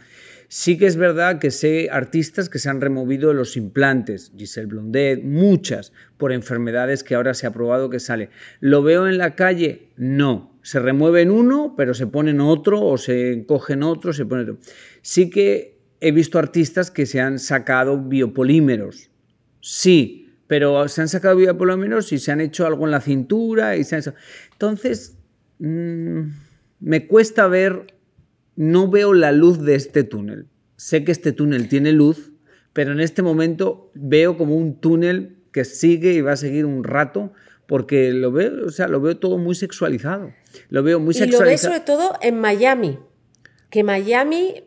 Sí 0.51 0.79
que 0.79 0.88
es 0.88 0.95
verdad 0.95 1.38
que 1.38 1.51
sé 1.51 1.89
artistas 1.91 2.50
que 2.50 2.57
se 2.57 2.69
han 2.69 2.81
removido 2.81 3.33
los 3.33 3.55
implantes, 3.55 4.31
Giselle 4.36 4.65
Blondet, 4.65 5.24
muchas, 5.24 5.93
por 6.17 6.31
enfermedades 6.31 7.03
que 7.03 7.13
ahora 7.13 7.36
se 7.36 7.45
ha 7.45 7.53
probado 7.53 7.91
que 7.91 8.00
sale. 8.00 8.31
¿Lo 8.59 8.81
veo 8.81 9.07
en 9.07 9.19
la 9.19 9.36
calle? 9.36 9.89
No. 9.95 10.57
Se 10.63 10.79
remueven 10.79 11.29
uno, 11.29 11.75
pero 11.77 11.93
se 11.93 12.07
ponen 12.07 12.41
otro, 12.41 12.81
o 12.81 12.98
se 12.98 13.45
cogen 13.48 13.83
otro, 13.83 14.12
se 14.12 14.25
ponen 14.25 14.50
otro. 14.50 14.57
Sí 15.01 15.29
que 15.29 15.79
he 16.01 16.12
visto 16.12 16.39
artistas 16.39 16.91
que 16.91 17.06
se 17.06 17.20
han 17.20 17.39
sacado 17.39 17.98
biopolímeros. 17.98 19.10
Sí, 19.62 20.29
pero 20.48 20.88
se 20.88 21.01
han 21.01 21.10
sacado 21.10 21.36
biopolímeros 21.36 22.12
y 22.12 22.20
se 22.20 22.32
han 22.32 22.41
hecho 22.41 22.65
algo 22.65 22.86
en 22.86 22.91
la 22.91 23.01
cintura. 23.01 23.75
Y 23.75 23.84
se 23.84 23.98
han... 23.98 24.03
Entonces, 24.53 25.18
mm, 25.60 26.22
me 26.79 27.08
cuesta 27.08 27.48
ver 27.48 28.00
no 28.60 28.89
veo 28.89 29.13
la 29.13 29.32
luz 29.32 29.62
de 29.63 29.75
este 29.75 30.03
túnel. 30.03 30.48
Sé 30.75 31.06
que 31.06 31.13
este 31.13 31.32
túnel 31.32 31.70
tiene 31.70 31.94
luz, 31.94 32.34
pero 32.74 32.91
en 32.91 33.00
este 33.00 33.22
momento 33.22 33.89
veo 33.94 34.38
como 34.38 34.53
un 34.58 34.82
túnel 34.82 35.38
que 35.53 35.63
sigue 35.63 36.12
y 36.12 36.20
va 36.20 36.34
a 36.34 36.38
seguir 36.38 36.65
un 36.65 36.84
rato 36.84 37.32
porque 37.68 38.12
lo 38.12 38.34
veo, 38.34 38.65
o 38.65 38.70
sea, 38.70 38.89
lo 38.89 39.00
veo 39.00 39.18
todo 39.18 39.38
muy 39.38 39.56
sexualizado. 39.56 40.34
Lo 40.70 40.84
veo 40.84 41.00
muy 41.00 41.13
sexualizado. 41.13 41.46
Y 41.46 41.46
lo 41.46 41.50
veo 41.50 41.58
sobre 41.58 41.79
todo 41.79 42.20
en 42.22 42.41
Miami, 42.41 43.00
que 43.69 43.83
Miami 43.83 44.63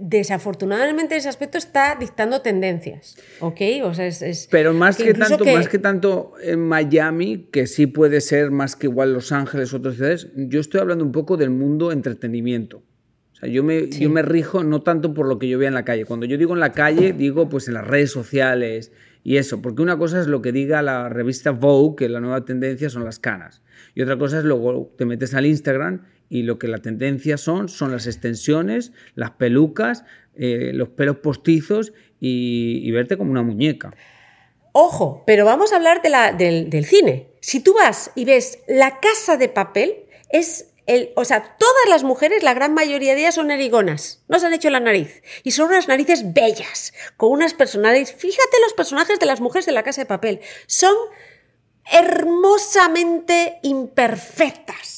desafortunadamente 0.00 1.16
ese 1.16 1.28
aspecto 1.28 1.58
está 1.58 1.96
dictando 1.98 2.40
tendencias, 2.40 3.16
¿ok? 3.40 3.60
O 3.84 3.92
sea, 3.94 4.06
es, 4.06 4.48
Pero 4.50 4.72
más 4.72 4.96
que, 4.96 5.12
tanto, 5.12 5.44
más 5.44 5.68
que 5.68 5.78
tanto 5.78 6.32
en 6.42 6.60
Miami, 6.60 7.48
que 7.52 7.66
sí 7.66 7.86
puede 7.86 8.20
ser 8.20 8.50
más 8.50 8.76
que 8.76 8.86
igual 8.86 9.12
Los 9.12 9.32
Ángeles, 9.32 9.74
otras 9.74 9.96
ciudades, 9.96 10.28
yo 10.34 10.60
estoy 10.60 10.80
hablando 10.80 11.04
un 11.04 11.12
poco 11.12 11.36
del 11.36 11.50
mundo 11.50 11.92
entretenimiento 11.92 12.82
yo 13.48 13.64
me, 13.64 13.88
yo 13.88 14.10
me 14.10 14.22
rijo 14.22 14.64
no 14.64 14.82
tanto 14.82 15.14
por 15.14 15.26
lo 15.26 15.38
que 15.38 15.48
yo 15.48 15.58
vea 15.58 15.68
en 15.68 15.74
la 15.74 15.84
calle. 15.84 16.04
Cuando 16.04 16.26
yo 16.26 16.36
digo 16.36 16.52
en 16.52 16.60
la 16.60 16.72
calle, 16.72 17.12
digo 17.12 17.48
pues 17.48 17.68
en 17.68 17.74
las 17.74 17.86
redes 17.86 18.10
sociales 18.10 18.92
y 19.24 19.36
eso. 19.38 19.62
Porque 19.62 19.82
una 19.82 19.96
cosa 19.96 20.20
es 20.20 20.26
lo 20.26 20.42
que 20.42 20.52
diga 20.52 20.82
la 20.82 21.08
revista 21.08 21.50
Vogue, 21.50 21.96
que 21.96 22.08
la 22.08 22.20
nueva 22.20 22.44
tendencia 22.44 22.90
son 22.90 23.04
las 23.04 23.18
canas. 23.18 23.62
Y 23.94 24.02
otra 24.02 24.18
cosa 24.18 24.38
es 24.38 24.44
luego 24.44 24.92
te 24.96 25.06
metes 25.06 25.34
al 25.34 25.46
Instagram 25.46 26.02
y 26.30 26.44
lo 26.44 26.58
que 26.58 26.68
la 26.68 26.78
tendencia 26.78 27.36
son 27.36 27.68
son 27.68 27.92
las 27.92 28.06
extensiones, 28.06 28.92
las 29.14 29.32
pelucas, 29.32 30.04
eh, 30.36 30.70
los 30.72 30.88
pelos 30.88 31.16
postizos 31.16 31.92
y, 32.20 32.90
verte 32.92 33.18
como 33.18 33.30
una 33.30 33.42
muñeca. 33.42 33.92
Ojo, 34.72 35.24
pero 35.26 35.44
vamos 35.44 35.72
a 35.72 35.76
hablar 35.76 36.00
de 36.00 36.08
la, 36.08 36.32
del, 36.32 36.84
cine. 36.84 37.28
Si 37.40 37.60
tú 37.60 37.74
vas 37.74 38.12
y 38.14 38.24
ves 38.24 38.60
La 38.68 39.00
Casa 39.00 39.36
de 39.36 39.48
Papel, 39.48 40.04
es 40.30 40.68
o 41.14 41.24
sea, 41.24 41.56
todas 41.56 41.88
las 41.88 42.02
mujeres, 42.02 42.42
la 42.42 42.54
gran 42.54 42.74
mayoría 42.74 43.14
de 43.14 43.20
ellas 43.20 43.36
son 43.36 43.46
narigonas, 43.46 44.24
no 44.26 44.40
se 44.40 44.46
han 44.46 44.54
hecho 44.54 44.70
la 44.70 44.80
nariz. 44.80 45.22
Y 45.44 45.52
son 45.52 45.68
unas 45.68 45.86
narices 45.86 46.32
bellas, 46.32 46.92
con 47.16 47.30
unas 47.30 47.54
personalidades. 47.54 48.12
Fíjate 48.12 48.56
los 48.62 48.74
personajes 48.74 49.20
de 49.20 49.26
las 49.26 49.40
mujeres 49.40 49.66
de 49.66 49.72
la 49.72 49.84
casa 49.84 50.00
de 50.00 50.06
papel. 50.06 50.40
Son 50.66 50.94
hermosamente 51.92 53.60
imperfectas. 53.62 54.89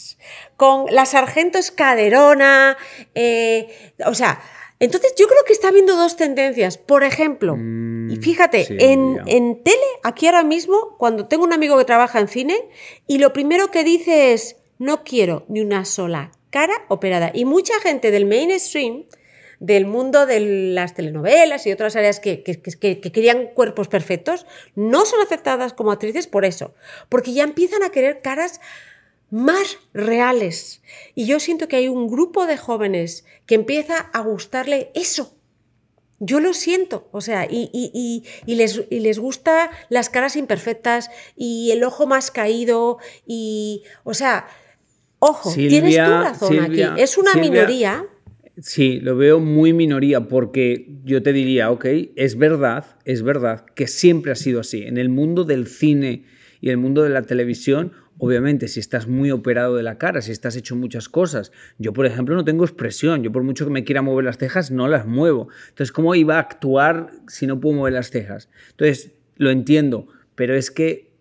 Con 0.63 0.87
la 0.95 1.07
sargento 1.07 1.59
escaderona, 1.59 2.77
eh, 3.17 3.67
o 4.07 4.15
sea, 4.15 4.41
entonces 4.79 5.13
yo 5.19 5.27
creo 5.27 5.41
que 5.45 5.53
está 5.53 5.71
habiendo 5.71 5.97
dos 5.97 6.17
tendencias. 6.17 6.79
Por 6.79 7.03
ejemplo, 7.03 7.57
mm, 7.59 8.13
y 8.13 8.17
fíjate, 8.19 8.69
en, 8.93 9.19
en 9.27 9.65
tele, 9.65 9.77
aquí 10.05 10.27
ahora 10.27 10.45
mismo, 10.45 10.95
cuando 10.99 11.27
tengo 11.27 11.43
un 11.43 11.53
amigo 11.53 11.77
que 11.79 11.85
trabaja 11.85 12.21
en 12.21 12.29
cine, 12.29 12.69
y 13.09 13.19
lo 13.19 13.33
primero 13.33 13.73
que 13.73 13.83
dice 13.83 14.35
es, 14.35 14.55
no 14.79 15.03
quiero 15.03 15.47
ni 15.49 15.61
una 15.63 15.85
sola 15.85 16.31
cara 16.51 16.75
operada. 16.87 17.33
Y 17.35 17.45
mucha 17.45 17.81
gente 17.81 18.13
del 18.13 18.25
mainstream, 18.25 19.07
del 19.59 19.87
mundo 19.87 20.27
de 20.27 20.41
las 20.75 20.95
telenovelas 20.95 21.67
y 21.67 21.73
otras 21.73 21.97
áreas 21.97 22.21
que, 22.21 22.43
querían 22.43 23.47
cuerpos 23.55 23.89
perfectos, 23.89 24.47
no 24.77 25.07
son 25.07 25.21
aceptadas 25.21 25.73
como 25.73 25.91
actrices 25.91 26.29
por 26.29 26.45
eso, 26.45 26.73
porque 27.09 27.33
ya 27.33 27.43
empiezan 27.45 27.83
a 27.83 27.91
querer 27.91 28.23
caras 28.23 28.61
más 29.33 29.79
reales. 29.93 30.83
Y 31.17 31.27
yo 31.27 31.41
siento 31.41 31.67
que 31.67 31.77
hay 31.77 31.89
un 31.89 32.07
grupo 32.07 32.47
de 32.47 32.57
jóvenes 32.57 33.25
que 33.47 33.57
empieza 33.57 33.97
a 33.99 34.21
gustarle 34.21 34.93
eso. 34.95 35.35
Yo 36.21 36.39
lo 36.39 36.55
siento, 36.55 37.09
o 37.11 37.21
sea, 37.21 37.49
y, 37.51 37.69
y, 37.73 38.55
les, 38.55 38.85
y 38.91 39.01
les 39.01 39.19
gusta 39.19 39.73
las 39.89 40.09
caras 40.09 40.37
imperfectas 40.37 41.11
y 41.35 41.73
el 41.73 41.83
ojo 41.83 42.07
más 42.07 42.31
caído 42.31 42.99
y, 43.27 43.83
o 44.05 44.15
sea, 44.15 44.47
Ojo, 45.25 45.55
tienes 45.55 45.95
tu 45.95 46.01
razón 46.01 46.59
aquí. 46.59 46.83
Es 46.97 47.17
una 47.17 47.35
minoría. 47.35 48.05
Sí, 48.61 48.99
lo 48.99 49.17
veo 49.17 49.39
muy 49.39 49.73
minoría 49.73 50.27
porque 50.27 50.89
yo 51.05 51.23
te 51.23 51.33
diría, 51.33 51.71
ok, 51.71 51.87
es 52.17 52.37
verdad, 52.37 52.85
es 53.05 53.23
verdad 53.23 53.65
que 53.77 53.87
siempre 53.87 54.33
ha 54.33 54.35
sido 54.35 54.59
así. 54.59 54.83
En 54.83 54.99
el 54.99 55.11
mundo 55.11 55.45
del 55.45 55.69
cine 55.69 56.25
y 56.61 56.71
el 56.71 56.77
mundo 56.77 57.05
de 57.05 57.11
la 57.11 57.23
televisión, 57.23 57.93
obviamente, 58.19 58.69
si 58.69 58.81
estás 58.81 59.09
muy 59.09 59.31
operado 59.31 59.77
de 59.77 59.83
la 59.83 59.99
cara, 59.99 60.23
si 60.23 60.33
estás 60.33 60.57
hecho 60.57 60.77
muchas 60.77 61.09
cosas. 61.09 61.53
Yo, 61.79 61.93
por 61.93 62.07
ejemplo, 62.07 62.35
no 62.35 62.45
tengo 62.45 62.65
expresión. 62.65 63.23
Yo, 63.23 63.33
por 63.33 63.43
mucho 63.43 63.65
que 63.65 63.73
me 63.73 63.85
quiera 63.85 64.03
mover 64.03 64.25
las 64.25 64.39
cejas, 64.39 64.71
no 64.71 64.89
las 64.89 65.07
muevo. 65.07 65.49
Entonces, 65.69 65.93
¿cómo 65.93 66.15
iba 66.15 66.37
a 66.37 66.41
actuar 66.41 67.11
si 67.29 67.47
no 67.47 67.61
puedo 67.61 67.77
mover 67.77 67.95
las 67.95 68.11
cejas? 68.11 68.49
Entonces, 68.71 69.13
lo 69.37 69.51
entiendo, 69.51 70.07
pero 70.35 70.55
es 70.55 70.71
que 70.71 71.13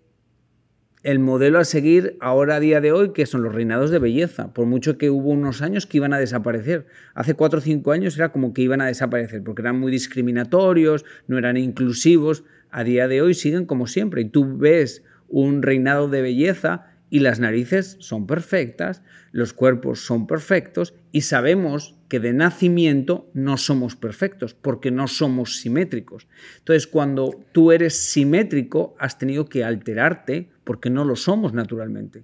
el 1.04 1.18
modelo 1.18 1.58
a 1.58 1.66
seguir 1.66 2.16
ahora 2.20 2.58
a 2.58 2.60
día 2.60 2.80
de 2.80 2.92
hoy, 2.92 3.12
que 3.12 3.26
son 3.26 3.42
los 3.42 3.56
reinados 3.56 3.90
de 3.90 3.98
belleza, 3.98 4.54
por 4.54 4.68
mucho 4.68 5.00
que 5.00 5.10
hubo 5.10 5.30
unos 5.30 5.64
años 5.64 5.88
que 5.88 5.98
iban 5.98 6.14
a 6.14 6.20
desaparecer. 6.20 6.86
Hace 7.16 7.34
cuatro 7.34 7.58
o 7.58 7.62
cinco 7.62 7.92
años 7.92 8.18
era 8.18 8.32
como 8.32 8.54
que 8.54 8.62
iban 8.62 8.82
a 8.82 8.86
desaparecer, 8.86 9.44
porque 9.44 9.64
eran 9.64 9.80
muy 9.80 9.92
discriminatorios, 9.92 11.04
no 11.28 11.40
eran 11.40 11.58
inclusivos. 11.58 12.44
A 12.70 12.84
día 12.84 13.08
de 13.08 13.22
hoy 13.22 13.34
siguen 13.34 13.66
como 13.66 13.88
siempre. 13.88 14.22
Y 14.22 14.26
tú 14.26 14.58
ves 14.58 15.04
un 15.32 15.64
reinado 15.64 16.08
de 16.08 16.22
belleza 16.22 16.92
y 17.10 17.20
las 17.20 17.40
narices 17.40 17.98
son 18.00 18.28
perfectas, 18.28 19.02
los 19.32 19.54
cuerpos 19.54 20.00
son 20.06 20.28
perfectos 20.28 20.94
y 21.12 21.22
sabemos 21.22 21.96
que 22.08 22.20
de 22.20 22.34
nacimiento 22.34 23.30
no 23.34 23.58
somos 23.58 23.96
perfectos 23.96 24.54
porque 24.54 24.92
no 24.92 25.08
somos 25.08 25.58
simétricos. 25.58 26.28
Entonces, 26.60 26.88
cuando 26.88 27.44
tú 27.52 27.72
eres 27.72 27.98
simétrico, 27.98 28.96
has 28.98 29.18
tenido 29.18 29.46
que 29.46 29.64
alterarte 29.64 30.50
porque 30.64 30.90
no 30.90 31.04
lo 31.04 31.16
somos 31.16 31.54
naturalmente. 31.54 32.24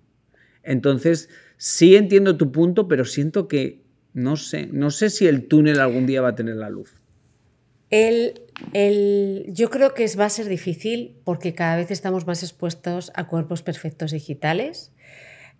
Entonces, 0.63 1.29
sí 1.57 1.95
entiendo 1.95 2.37
tu 2.37 2.51
punto, 2.51 2.87
pero 2.87 3.05
siento 3.05 3.47
que 3.47 3.83
no 4.13 4.35
sé, 4.35 4.67
no 4.71 4.89
sé 4.89 5.09
si 5.09 5.27
el 5.27 5.47
túnel 5.47 5.79
algún 5.79 6.05
día 6.05 6.21
va 6.21 6.29
a 6.29 6.35
tener 6.35 6.55
la 6.55 6.69
luz. 6.69 6.91
El, 7.89 9.45
yo 9.47 9.69
creo 9.69 9.93
que 9.93 10.05
va 10.19 10.25
a 10.25 10.29
ser 10.29 10.47
difícil 10.47 11.17
porque 11.23 11.53
cada 11.53 11.77
vez 11.77 11.89
estamos 11.91 12.27
más 12.27 12.43
expuestos 12.43 13.11
a 13.15 13.27
cuerpos 13.27 13.63
perfectos 13.63 14.11
digitales 14.11 14.91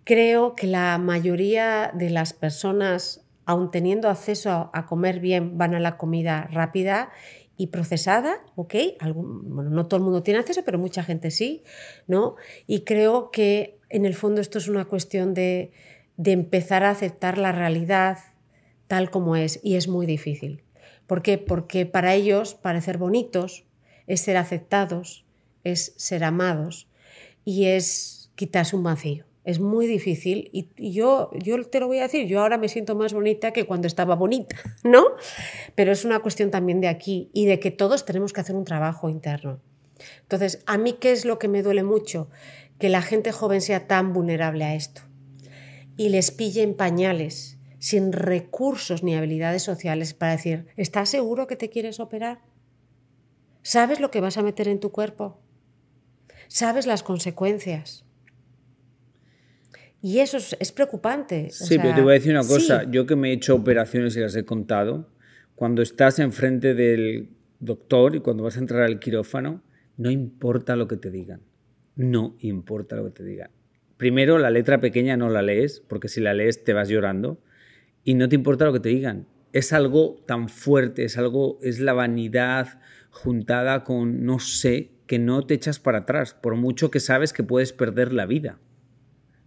creo 0.08 0.54
que 0.54 0.66
la 0.66 0.96
mayoría 0.96 1.90
de 1.92 2.08
las 2.08 2.32
personas, 2.32 3.26
aun 3.44 3.70
teniendo 3.70 4.08
acceso 4.08 4.70
a 4.72 4.86
comer 4.86 5.20
bien, 5.20 5.58
van 5.58 5.74
a 5.74 5.80
la 5.80 5.98
comida 5.98 6.48
rápida 6.50 7.10
y 7.58 7.66
procesada, 7.66 8.40
¿ok? 8.56 8.74
bueno, 9.14 9.68
no 9.68 9.86
todo 9.86 9.98
el 9.98 10.04
mundo 10.04 10.22
tiene 10.22 10.40
acceso, 10.40 10.62
pero 10.64 10.78
mucha 10.78 11.02
gente 11.02 11.30
sí, 11.30 11.62
¿no? 12.06 12.36
Y 12.66 12.84
creo 12.84 13.30
que 13.30 13.80
en 13.90 14.06
el 14.06 14.14
fondo 14.14 14.40
esto 14.40 14.56
es 14.56 14.68
una 14.68 14.86
cuestión 14.86 15.34
de 15.34 15.72
empezar 16.24 16.84
a 16.84 16.90
aceptar 16.90 17.36
la 17.36 17.52
realidad 17.52 18.16
tal 18.86 19.10
como 19.10 19.36
es 19.36 19.60
y 19.62 19.76
es 19.76 19.88
muy 19.88 20.06
difícil. 20.06 20.62
¿Por 21.08 21.22
qué? 21.22 21.38
Porque 21.38 21.86
para 21.86 22.14
ellos 22.14 22.54
parecer 22.54 22.98
bonitos 22.98 23.64
es 24.06 24.20
ser 24.20 24.36
aceptados, 24.36 25.24
es 25.64 25.92
ser 25.96 26.22
amados 26.22 26.86
y 27.44 27.64
es 27.64 28.30
quitarse 28.36 28.76
un 28.76 28.84
vacío. 28.84 29.24
Es 29.42 29.58
muy 29.58 29.86
difícil 29.86 30.50
y, 30.52 30.68
yo, 30.92 31.30
yo 31.32 31.64
te 31.64 31.80
lo 31.80 31.86
voy 31.86 31.98
a 31.98 32.02
decir, 32.02 32.26
yo 32.26 32.40
ahora 32.40 32.58
me 32.58 32.68
siento 32.68 32.94
más 32.94 33.14
bonita 33.14 33.52
que 33.52 33.64
cuando 33.64 33.86
estaba 33.86 34.14
bonita, 34.14 34.56
¿no? 34.84 35.04
Pero 35.74 35.90
es 35.90 36.04
una 36.04 36.20
cuestión 36.20 36.50
también 36.50 36.80
de 36.80 36.88
aquí 36.88 37.30
y 37.32 37.46
de 37.46 37.58
que 37.58 37.70
todos 37.70 38.04
tenemos 38.04 38.32
que 38.32 38.42
hacer 38.42 38.54
un 38.54 38.64
trabajo 38.64 39.08
interno. 39.08 39.60
Entonces, 40.20 40.62
¿a 40.66 40.76
mí 40.76 40.92
qué 41.00 41.10
es 41.12 41.24
lo 41.24 41.38
que 41.38 41.48
me 41.48 41.62
duele 41.62 41.82
mucho? 41.82 42.28
Que 42.78 42.90
la 42.90 43.02
gente 43.02 43.32
joven 43.32 43.62
sea 43.62 43.88
tan 43.88 44.12
vulnerable 44.12 44.64
a 44.64 44.74
esto 44.74 45.00
y 45.96 46.10
les 46.10 46.30
pille 46.30 46.62
en 46.62 46.74
pañales, 46.74 47.57
sin 47.78 48.12
recursos 48.12 49.02
ni 49.02 49.14
habilidades 49.14 49.62
sociales 49.62 50.14
para 50.14 50.32
decir, 50.32 50.66
¿estás 50.76 51.08
seguro 51.08 51.46
que 51.46 51.56
te 51.56 51.70
quieres 51.70 52.00
operar? 52.00 52.40
¿Sabes 53.62 54.00
lo 54.00 54.10
que 54.10 54.20
vas 54.20 54.38
a 54.38 54.42
meter 54.42 54.68
en 54.68 54.80
tu 54.80 54.90
cuerpo? 54.90 55.40
¿Sabes 56.48 56.86
las 56.86 57.02
consecuencias? 57.02 58.04
Y 60.00 60.20
eso 60.20 60.36
es, 60.36 60.72
preocupante. 60.72 61.50
sí, 61.50 61.76
pero 61.78 61.94
te 61.94 62.02
voy 62.02 62.12
a 62.12 62.14
decir 62.14 62.32
una 62.32 62.46
cosa. 62.46 62.88
Yo 62.88 63.04
que 63.06 63.16
me 63.16 63.30
he 63.30 63.32
hecho 63.32 63.54
operaciones 63.54 64.16
y 64.16 64.20
las 64.20 64.34
he 64.36 64.44
contado, 64.44 65.10
cuando 65.56 65.82
estás 65.82 66.20
enfrente 66.20 66.74
del 66.74 67.30
doctor 67.58 68.14
y 68.14 68.20
cuando 68.20 68.44
vas 68.44 68.56
a 68.56 68.60
entrar 68.60 68.82
al 68.82 69.00
quirófano, 69.00 69.62
no 69.96 70.10
importa 70.10 70.76
lo 70.76 70.86
que 70.86 70.96
te 70.96 71.10
digan. 71.10 71.42
No 71.96 72.36
importa 72.38 72.94
lo 72.94 73.04
que 73.06 73.10
te 73.10 73.24
digan. 73.24 73.50
Primero, 73.96 74.38
la 74.38 74.50
letra 74.50 74.80
pequeña 74.80 75.16
no 75.16 75.28
la 75.28 75.42
lees, 75.42 75.80
porque 75.80 76.06
si 76.06 76.20
la 76.20 76.32
lees 76.32 76.62
te 76.62 76.72
vas 76.72 76.88
llorando. 76.88 77.42
Y 78.04 78.14
no 78.14 78.28
te 78.28 78.36
importa 78.36 78.64
lo 78.64 78.72
que 78.72 78.80
te 78.80 78.88
digan. 78.88 79.26
Es 79.52 79.72
algo 79.72 80.22
tan 80.26 80.48
fuerte, 80.48 81.04
es 81.04 81.18
algo, 81.18 81.58
es 81.62 81.80
la 81.80 81.92
vanidad 81.92 82.80
juntada 83.10 83.84
con 83.84 84.24
no 84.24 84.38
sé, 84.38 84.92
que 85.06 85.18
no 85.18 85.46
te 85.46 85.54
echas 85.54 85.78
para 85.78 85.98
atrás, 85.98 86.34
por 86.34 86.54
mucho 86.54 86.90
que 86.90 87.00
sabes 87.00 87.32
que 87.32 87.42
puedes 87.42 87.72
perder 87.72 88.12
la 88.12 88.26
vida. 88.26 88.60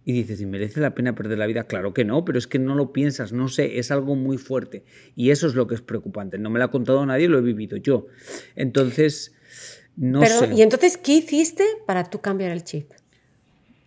Y 0.04 0.12
dices, 0.12 0.40
¿y 0.40 0.46
merece 0.46 0.80
la 0.80 0.94
pena 0.94 1.14
perder 1.14 1.38
la 1.38 1.46
vida? 1.46 1.64
Claro 1.64 1.94
que 1.94 2.04
no, 2.04 2.24
pero 2.24 2.36
es 2.36 2.48
que 2.48 2.58
no 2.58 2.74
lo 2.74 2.92
piensas, 2.92 3.32
no 3.32 3.48
sé, 3.48 3.78
es 3.78 3.92
algo 3.92 4.16
muy 4.16 4.36
fuerte. 4.36 4.84
Y 5.14 5.30
eso 5.30 5.46
es 5.46 5.54
lo 5.54 5.68
que 5.68 5.76
es 5.76 5.80
preocupante. 5.80 6.38
No 6.38 6.50
me 6.50 6.58
lo 6.58 6.64
ha 6.64 6.70
contado 6.72 7.06
nadie, 7.06 7.28
lo 7.28 7.38
he 7.38 7.42
vivido 7.42 7.76
yo. 7.76 8.08
Entonces, 8.56 9.32
no 9.96 10.26
sé. 10.26 10.52
¿Y 10.54 10.62
entonces 10.62 10.96
qué 10.96 11.12
hiciste 11.12 11.64
para 11.86 12.10
tú 12.10 12.20
cambiar 12.20 12.50
el 12.50 12.64
chip? 12.64 12.90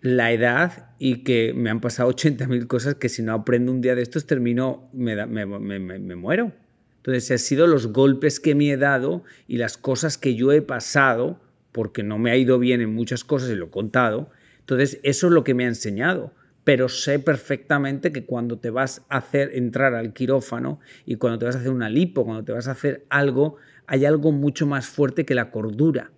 La 0.05 0.31
edad 0.31 0.91
y 0.99 1.23
que 1.23 1.53
me 1.55 1.69
han 1.69 1.81
pasado 1.81 2.09
80.000 2.15 2.67
cosas 2.67 2.95
que 2.95 3.09
si 3.09 3.23
no 3.23 3.33
aprendo 3.33 3.71
un 3.71 3.81
día 3.81 3.95
de 3.95 4.01
estos 4.01 4.25
termino, 4.25 4.89
me, 4.93 5.25
me, 5.25 5.45
me, 5.45 5.79
me 5.79 6.15
muero. 6.15 6.51
Entonces, 6.97 7.29
han 7.31 7.39
sido 7.39 7.67
los 7.67 7.93
golpes 7.93 8.39
que 8.39 8.55
me 8.55 8.69
he 8.71 8.77
dado 8.77 9.23
y 9.47 9.57
las 9.57 9.77
cosas 9.77 10.17
que 10.17 10.35
yo 10.35 10.51
he 10.51 10.61
pasado, 10.61 11.39
porque 11.71 12.03
no 12.03 12.17
me 12.17 12.31
ha 12.31 12.37
ido 12.37 12.57
bien 12.57 12.81
en 12.81 12.93
muchas 12.93 13.23
cosas 13.23 13.49
y 13.49 13.55
lo 13.55 13.65
he 13.65 13.69
contado, 13.69 14.31
entonces, 14.65 14.99
eso 15.03 15.27
es 15.27 15.33
lo 15.33 15.43
que 15.43 15.53
me 15.53 15.65
ha 15.65 15.67
enseñado. 15.67 16.33
Pero 16.63 16.89
sé 16.89 17.19
perfectamente 17.19 18.11
que 18.11 18.25
cuando 18.25 18.57
te 18.57 18.71
vas 18.71 19.05
a 19.09 19.17
hacer 19.17 19.51
entrar 19.53 19.93
al 19.93 20.11
quirófano 20.11 20.79
y 21.05 21.17
cuando 21.17 21.37
te 21.37 21.45
vas 21.45 21.55
a 21.55 21.59
hacer 21.59 21.69
una 21.69 21.87
lipo, 21.87 22.25
cuando 22.25 22.43
te 22.43 22.51
vas 22.51 22.67
a 22.67 22.71
hacer 22.71 23.05
algo, 23.09 23.57
hay 23.85 24.05
algo 24.05 24.31
mucho 24.31 24.65
más 24.65 24.87
fuerte 24.87 25.23
que 25.23 25.35
la 25.35 25.51
cordura. 25.51 26.11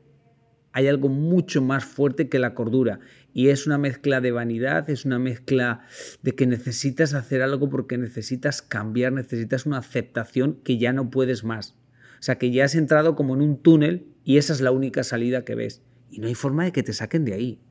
Hay 0.71 0.87
algo 0.87 1.09
mucho 1.09 1.61
más 1.61 1.83
fuerte 1.83 2.29
que 2.29 2.39
la 2.39 2.53
cordura. 2.53 3.01
Y 3.37 3.49
es 3.49 3.67
una 3.67 3.77
mezcla 3.77 4.19
de 4.19 4.31
vanidad, 4.31 4.89
es 4.89 5.05
una 5.05 5.19
mezcla 5.19 5.81
de 6.23 6.33
que 6.33 6.47
necesitas 6.47 7.13
hacer 7.13 7.43
algo 7.43 7.69
porque 7.69 7.95
necesitas 7.95 8.63
cambiar, 8.63 9.13
necesitas 9.13 9.67
una 9.67 9.77
aceptación 9.77 10.55
que 10.63 10.79
ya 10.79 10.91
no 10.91 11.11
puedes 11.11 11.43
más. 11.43 11.75
O 12.19 12.23
sea, 12.23 12.39
que 12.39 12.49
ya 12.49 12.65
has 12.65 12.73
entrado 12.73 13.15
como 13.15 13.35
en 13.35 13.43
un 13.43 13.61
túnel 13.61 14.07
y 14.23 14.37
esa 14.37 14.53
es 14.53 14.61
la 14.61 14.71
única 14.71 15.03
salida 15.03 15.45
que 15.45 15.53
ves. 15.53 15.83
Y 16.09 16.17
no 16.17 16.25
hay 16.25 16.33
forma 16.33 16.63
de 16.63 16.71
que 16.71 16.81
te 16.81 16.93
saquen 16.93 17.25
de 17.25 17.35
ahí. 17.35 17.61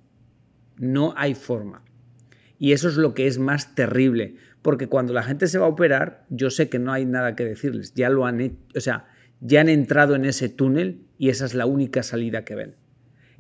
No 0.79 1.15
hay 1.17 1.35
forma. 1.35 1.83
Y 2.61 2.71
eso 2.71 2.89
es 2.89 2.95
lo 2.95 3.13
que 3.15 3.27
es 3.27 3.41
más 3.41 3.75
terrible, 3.75 4.37
porque 4.63 4.87
cuando 4.87 5.15
la 5.15 5.25
gente 5.25 5.49
se 5.49 5.59
va 5.59 5.67
a 5.67 5.71
operar, 5.71 6.27
yo 6.31 6.51
sé 6.51 6.69
que 6.69 6.79
no 6.79 6.93
hay 6.93 7.07
nada 7.07 7.35
que 7.35 7.45
decirles, 7.45 7.93
ya 7.93 8.09
lo 8.09 8.25
han 8.25 8.41
hecho, 8.41 8.57
o 8.77 8.81
sea, 8.81 9.09
ya 9.41 9.63
han 9.63 9.69
entrado 9.69 10.15
en 10.15 10.27
ese 10.27 10.49
túnel 10.49 11.03
y 11.19 11.31
esa 11.31 11.45
es 11.45 11.55
la 11.55 11.67
única 11.67 12.05
salida 12.05 12.45
que 12.45 12.55
ven. 12.55 12.77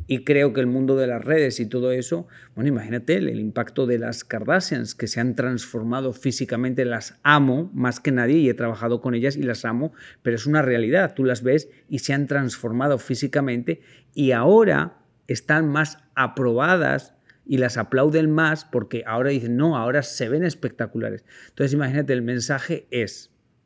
Y 0.09 0.25
creo 0.25 0.53
que 0.53 0.61
el 0.61 0.66
mundo 0.66 0.97
de 0.97 1.07
las 1.07 1.25
redes 1.25 1.59
y 1.59 1.66
todo 1.66 1.90
eso, 1.90 2.29
bueno, 2.55 2.69
imagínate 2.69 3.16
el, 3.16 3.40
impacto 3.40 3.87
de 3.87 3.99
las 3.99 4.25
Kardashians, 4.25 4.95
que 4.95 5.09
se 5.09 5.21
han 5.21 5.35
transformado 5.35 6.12
físicamente, 6.12 6.85
las 6.85 7.19
amo 7.23 7.71
más 7.75 7.99
que 7.99 8.12
nadie 8.12 8.37
y 8.38 8.49
he 8.49 8.55
trabajado 8.55 9.01
con 9.01 9.14
ellas 9.14 9.37
y 9.37 9.42
las 9.42 9.64
amo, 9.64 9.92
pero 10.23 10.37
es 10.37 10.47
una 10.47 10.62
realidad, 10.62 11.14
tú 11.14 11.25
las 11.25 11.42
ves 11.42 11.69
y 11.88 12.01
se 12.01 12.12
han 12.12 12.27
transformado 12.29 12.99
físicamente 12.99 13.81
y 14.14 14.31
ahora 14.31 14.99
están 15.27 15.69
más 15.69 15.99
aprobadas 16.14 17.14
y 17.45 17.59
las 17.59 17.77
aplauden 17.77 18.31
más 18.31 18.64
porque 18.64 19.03
ahora 19.07 19.31
dicen, 19.31 19.57
no, 19.57 19.77
ahora 19.77 20.03
se 20.03 20.29
ven 20.29 20.45
espectaculares. 20.45 21.25
Entonces 21.49 21.73
imagínate, 21.73 22.12
el 22.12 22.23
mensaje 22.23 22.87
es, 22.90 23.31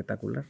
Espectacular. 0.00 0.46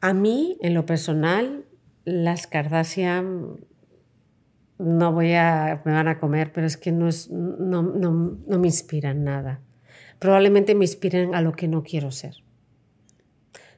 A 0.00 0.12
mí, 0.12 0.58
en 0.60 0.74
lo 0.74 0.84
personal, 0.84 1.64
las 2.04 2.46
Kardashian 2.46 3.56
no 4.78 5.12
voy 5.12 5.32
a, 5.34 5.82
me 5.84 5.92
van 5.92 6.08
a 6.08 6.18
comer, 6.18 6.52
pero 6.52 6.66
es 6.66 6.76
que 6.76 6.92
no, 6.92 7.08
es, 7.08 7.30
no, 7.30 7.82
no, 7.82 8.38
no 8.46 8.58
me 8.58 8.66
inspiran 8.66 9.24
nada. 9.24 9.60
Probablemente 10.18 10.74
me 10.74 10.84
inspiren 10.84 11.34
a 11.34 11.40
lo 11.40 11.52
que 11.52 11.68
no 11.68 11.82
quiero 11.82 12.10
ser. 12.10 12.36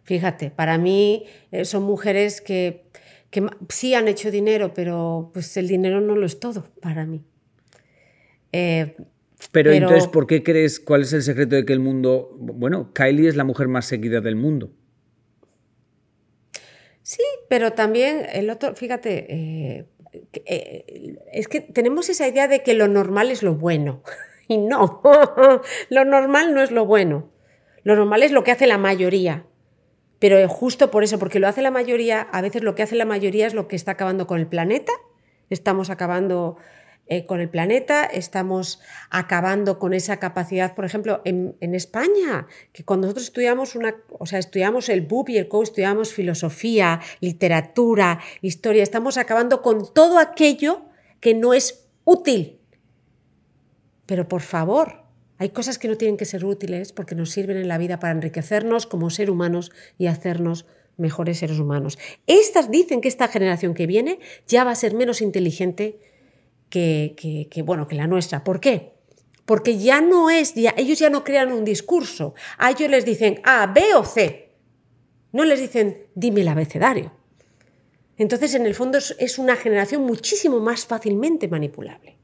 Fíjate, 0.02 0.50
para 0.50 0.78
mí 0.78 1.24
eh, 1.50 1.64
son 1.64 1.82
mujeres 1.82 2.40
que, 2.40 2.86
sí 3.68 3.94
han 3.94 4.08
hecho 4.08 4.30
dinero, 4.30 4.72
pero 4.72 5.30
pues 5.34 5.56
el 5.56 5.68
dinero 5.68 6.00
no 6.00 6.14
lo 6.14 6.24
es 6.24 6.40
todo 6.40 6.64
para 6.80 7.04
mí. 7.04 7.24
Eh, 8.52 8.96
pero, 9.52 9.72
entonces, 9.72 10.06
¿por 10.08 10.26
qué 10.26 10.42
crees, 10.42 10.80
cuál 10.80 11.02
es 11.02 11.12
el 11.12 11.22
secreto 11.22 11.56
de 11.56 11.64
que 11.64 11.72
el 11.72 11.80
mundo, 11.80 12.34
bueno, 12.38 12.92
Kylie 12.92 13.28
es 13.28 13.36
la 13.36 13.44
mujer 13.44 13.68
más 13.68 13.86
seguida 13.86 14.20
del 14.20 14.36
mundo? 14.36 14.70
Sí, 17.02 17.22
pero 17.48 17.72
también 17.72 18.26
el 18.32 18.50
otro, 18.50 18.74
fíjate, 18.74 19.26
eh, 19.28 19.86
eh, 20.44 21.16
es 21.32 21.48
que 21.48 21.60
tenemos 21.60 22.08
esa 22.08 22.26
idea 22.26 22.48
de 22.48 22.62
que 22.62 22.74
lo 22.74 22.88
normal 22.88 23.30
es 23.30 23.42
lo 23.42 23.54
bueno. 23.54 24.02
Y 24.48 24.58
no, 24.58 25.02
lo 25.90 26.04
normal 26.04 26.54
no 26.54 26.62
es 26.62 26.70
lo 26.70 26.86
bueno. 26.86 27.32
Lo 27.82 27.96
normal 27.96 28.22
es 28.22 28.30
lo 28.30 28.44
que 28.44 28.52
hace 28.52 28.68
la 28.68 28.78
mayoría. 28.78 29.44
Pero 30.20 30.48
justo 30.48 30.92
por 30.92 31.02
eso, 31.02 31.18
porque 31.18 31.40
lo 31.40 31.48
hace 31.48 31.62
la 31.62 31.72
mayoría, 31.72 32.20
a 32.20 32.42
veces 32.42 32.62
lo 32.62 32.76
que 32.76 32.84
hace 32.84 32.94
la 32.94 33.04
mayoría 33.04 33.48
es 33.48 33.54
lo 33.54 33.66
que 33.66 33.74
está 33.74 33.92
acabando 33.92 34.28
con 34.28 34.38
el 34.38 34.46
planeta. 34.46 34.92
Estamos 35.50 35.90
acabando 35.90 36.58
eh, 37.08 37.24
con 37.24 37.40
el 37.40 37.48
planeta, 37.48 38.04
estamos 38.04 38.80
acabando 39.10 39.78
con 39.78 39.94
esa 39.94 40.18
capacidad, 40.18 40.74
por 40.74 40.84
ejemplo, 40.84 41.22
en, 41.24 41.54
España, 41.60 42.48
que 42.72 42.84
cuando 42.84 43.06
nosotros 43.06 43.26
estudiamos 43.26 43.76
una, 43.76 43.94
o 44.18 44.26
sea, 44.26 44.40
estudiamos 44.40 44.88
el 44.88 45.02
BUP 45.02 45.28
y 45.28 45.38
el 45.38 45.48
CO, 45.48 45.62
estudiamos 45.62 46.12
filosofía, 46.12 47.00
literatura, 47.20 48.18
historia, 48.42 48.82
estamos 48.82 49.18
acabando 49.18 49.62
con 49.62 49.92
todo 49.94 50.18
aquello 50.18 50.86
que 51.20 51.34
no 51.34 51.54
es 51.54 51.86
útil. 52.04 52.58
Pero 54.06 54.26
por 54.26 54.42
favor, 54.42 55.04
hay 55.38 55.50
cosas 55.50 55.78
que 55.78 55.86
no 55.86 55.96
tienen 55.96 56.16
que 56.16 56.24
ser 56.24 56.44
útiles 56.44 56.92
porque 56.92 57.14
nos 57.14 57.30
sirven 57.30 57.56
en 57.56 57.68
la 57.68 57.78
vida 57.78 58.00
para 58.00 58.14
enriquecernos 58.14 58.86
como 58.86 59.10
ser 59.10 59.30
humanos 59.30 59.70
y 59.96 60.06
hacernos 60.06 60.66
mejores 60.96 61.38
seres 61.38 61.60
humanos. 61.60 61.98
Estas 62.26 62.70
dicen 62.70 63.00
que 63.00 63.08
esta 63.08 63.28
generación 63.28 63.74
que 63.74 63.86
viene 63.86 64.18
ya 64.46 64.64
va 64.64 64.72
a 64.72 64.76
ser 64.76 64.94
menos 64.94 65.20
inteligente 65.20 66.00
que, 66.76 67.62
bueno, 67.64 67.88
que 67.88 67.96
la 67.96 68.06
nuestra. 68.06 68.44
¿Por 68.44 68.60
qué? 68.60 68.92
Porque 69.44 69.78
ya 69.78 70.00
no 70.00 70.30
es, 70.30 70.54
ya, 70.54 70.74
ellos 70.76 70.98
ya 70.98 71.10
no 71.10 71.24
crean 71.24 71.52
un 71.52 71.64
discurso. 71.64 72.34
A 72.58 72.70
ellos 72.70 72.90
les 72.90 73.04
dicen 73.04 73.40
A, 73.44 73.66
B 73.66 73.94
o 73.94 74.04
C. 74.04 74.50
No 75.32 75.44
les 75.44 75.60
dicen 75.60 76.06
dime 76.14 76.42
el 76.42 76.48
abecedario. 76.48 77.12
Entonces, 78.18 78.54
en 78.54 78.66
el 78.66 78.74
fondo, 78.74 78.98
es 78.98 79.38
una 79.38 79.56
generación 79.56 80.02
muchísimo 80.02 80.58
más 80.60 80.86
fácilmente 80.86 81.48
manipulable. 81.48 82.16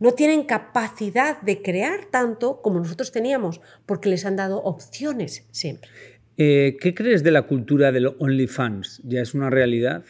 No 0.00 0.12
tienen 0.12 0.42
capacidad 0.42 1.40
de 1.42 1.62
crear 1.62 2.06
tanto 2.06 2.60
como 2.60 2.80
nosotros 2.80 3.12
teníamos, 3.12 3.60
porque 3.86 4.08
les 4.08 4.26
han 4.26 4.34
dado 4.34 4.60
opciones 4.62 5.46
siempre. 5.52 5.90
Eh, 6.36 6.76
¿Qué 6.80 6.92
crees 6.92 7.22
de 7.22 7.30
la 7.30 7.42
cultura 7.42 7.92
del 7.92 8.08
OnlyFans? 8.18 9.00
¿Ya 9.04 9.20
es 9.20 9.32
una 9.32 9.48
realidad? 9.48 10.04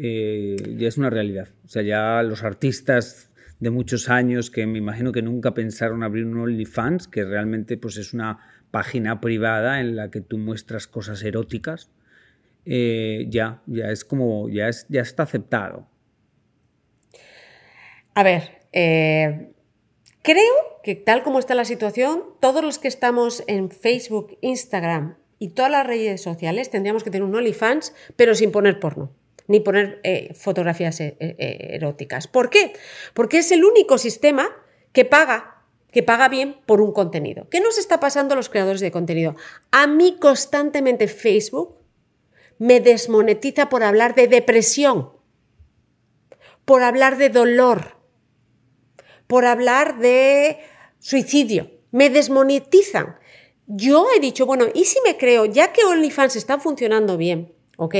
Eh, 0.00 0.76
ya 0.78 0.86
es 0.86 0.96
una 0.96 1.10
realidad. 1.10 1.48
O 1.64 1.68
sea, 1.68 1.82
ya 1.82 2.22
los 2.22 2.44
artistas 2.44 3.30
de 3.58 3.70
muchos 3.70 4.08
años 4.08 4.50
que 4.50 4.64
me 4.66 4.78
imagino 4.78 5.10
que 5.10 5.22
nunca 5.22 5.54
pensaron 5.54 6.04
abrir 6.04 6.24
un 6.24 6.38
OnlyFans, 6.38 7.08
que 7.08 7.24
realmente 7.24 7.76
pues, 7.76 7.96
es 7.96 8.14
una 8.14 8.38
página 8.70 9.20
privada 9.20 9.80
en 9.80 9.96
la 9.96 10.10
que 10.10 10.20
tú 10.20 10.38
muestras 10.38 10.86
cosas 10.86 11.22
eróticas, 11.24 11.90
eh, 12.64 13.26
ya, 13.28 13.62
ya 13.66 13.90
es 13.90 14.04
como, 14.04 14.48
ya, 14.48 14.68
es, 14.68 14.86
ya 14.88 15.00
está 15.00 15.24
aceptado. 15.24 15.88
A 18.14 18.22
ver, 18.22 18.60
eh, 18.72 19.52
creo 20.22 20.54
que 20.84 20.94
tal 20.94 21.24
como 21.24 21.40
está 21.40 21.56
la 21.56 21.64
situación, 21.64 22.22
todos 22.40 22.62
los 22.62 22.78
que 22.78 22.88
estamos 22.88 23.42
en 23.48 23.70
Facebook, 23.70 24.38
Instagram 24.42 25.16
y 25.40 25.50
todas 25.50 25.72
las 25.72 25.86
redes 25.86 26.22
sociales 26.22 26.70
tendríamos 26.70 27.02
que 27.02 27.10
tener 27.10 27.24
un 27.24 27.34
OnlyFans, 27.34 27.94
pero 28.14 28.36
sin 28.36 28.52
poner 28.52 28.78
porno 28.78 29.12
ni 29.48 29.60
poner 29.60 29.98
eh, 30.04 30.32
fotografías 30.34 31.00
eh, 31.00 31.16
eh, 31.18 31.70
eróticas. 31.72 32.28
¿Por 32.28 32.50
qué? 32.50 32.74
Porque 33.14 33.38
es 33.38 33.50
el 33.50 33.64
único 33.64 33.98
sistema 33.98 34.48
que 34.92 35.04
paga 35.04 35.56
que 35.90 36.02
paga 36.02 36.28
bien 36.28 36.60
por 36.66 36.82
un 36.82 36.92
contenido. 36.92 37.48
¿Qué 37.48 37.60
nos 37.60 37.78
está 37.78 37.98
pasando 37.98 38.34
a 38.34 38.36
los 38.36 38.50
creadores 38.50 38.82
de 38.82 38.90
contenido? 38.90 39.34
A 39.70 39.86
mí 39.86 40.18
constantemente 40.20 41.08
Facebook 41.08 41.78
me 42.58 42.80
desmonetiza 42.80 43.70
por 43.70 43.82
hablar 43.82 44.14
de 44.14 44.28
depresión, 44.28 45.12
por 46.66 46.82
hablar 46.82 47.16
de 47.16 47.30
dolor, 47.30 47.96
por 49.26 49.46
hablar 49.46 49.98
de 49.98 50.58
suicidio. 50.98 51.70
Me 51.90 52.10
desmonetizan. 52.10 53.16
Yo 53.66 54.08
he 54.14 54.20
dicho, 54.20 54.44
bueno, 54.44 54.66
¿y 54.74 54.84
si 54.84 54.98
me 55.06 55.16
creo, 55.16 55.46
ya 55.46 55.72
que 55.72 55.86
OnlyFans 55.86 56.36
está 56.36 56.58
funcionando 56.58 57.16
bien, 57.16 57.54
¿ok? 57.78 57.94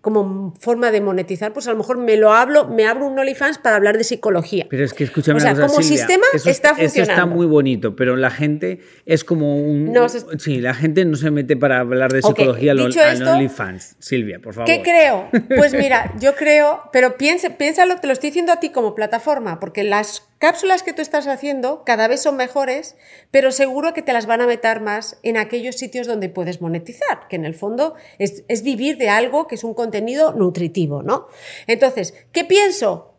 Como 0.00 0.54
forma 0.58 0.90
de 0.90 1.00
monetizar, 1.00 1.52
pues 1.52 1.66
a 1.68 1.72
lo 1.72 1.76
mejor 1.76 1.98
me 1.98 2.16
lo 2.16 2.32
hablo, 2.32 2.66
me 2.68 2.86
abro 2.86 3.06
un 3.06 3.18
OnlyFans 3.18 3.58
para 3.58 3.76
hablar 3.76 3.98
de 3.98 4.04
psicología. 4.04 4.66
Pero 4.70 4.84
es 4.84 4.94
que 4.94 5.04
escúchame, 5.04 5.38
o 5.38 5.40
sea, 5.40 5.54
como 5.54 5.82
sistema 5.82 6.24
está 6.34 6.70
funcionando. 6.70 6.84
Eso 6.84 7.02
está 7.02 7.26
muy 7.26 7.46
bonito, 7.46 7.94
pero 7.96 8.16
la 8.16 8.30
gente 8.30 8.80
es 9.04 9.24
como 9.24 9.56
un. 9.58 9.94
Sí, 10.38 10.60
la 10.60 10.72
gente 10.72 11.04
no 11.04 11.16
se 11.16 11.30
mete 11.30 11.56
para 11.56 11.80
hablar 11.80 12.12
de 12.12 12.22
psicología 12.22 12.72
okay, 12.72 13.02
al, 13.02 13.28
OnlyFans. 13.28 13.96
Silvia, 13.98 14.38
por 14.40 14.54
favor. 14.54 14.66
¿Qué 14.66 14.82
creo? 14.82 15.28
Pues 15.60 15.74
mira, 15.74 16.14
yo 16.18 16.36
creo, 16.36 16.84
pero 16.92 17.16
piensa, 17.16 17.56
piénsalo, 17.58 17.96
te 17.96 18.06
lo 18.06 18.12
estoy 18.12 18.30
diciendo 18.30 18.52
a 18.52 18.60
ti 18.60 18.70
como 18.70 18.94
plataforma, 18.94 19.58
porque 19.60 19.82
las 19.84 20.29
cápsulas 20.40 20.82
que 20.82 20.94
tú 20.94 21.02
estás 21.02 21.26
haciendo 21.26 21.84
cada 21.84 22.08
vez 22.08 22.22
son 22.22 22.36
mejores, 22.36 22.96
pero 23.30 23.52
seguro 23.52 23.92
que 23.92 24.00
te 24.00 24.14
las 24.14 24.24
van 24.24 24.40
a 24.40 24.46
meter 24.46 24.80
más 24.80 25.20
en 25.22 25.36
aquellos 25.36 25.76
sitios 25.76 26.06
donde 26.06 26.30
puedes 26.30 26.62
monetizar, 26.62 27.28
que 27.28 27.36
en 27.36 27.44
el 27.44 27.54
fondo 27.54 27.94
es, 28.18 28.62
vivir 28.62 28.96
de 28.96 29.10
algo 29.10 29.46
que 29.46 29.54
es 29.54 29.64
un 29.64 29.74
contenido 29.74 30.32
nutritivo, 30.32 31.02
¿no? 31.02 31.28
Entonces, 31.66 32.14
¿qué 32.32 32.44
pienso? 32.44 33.14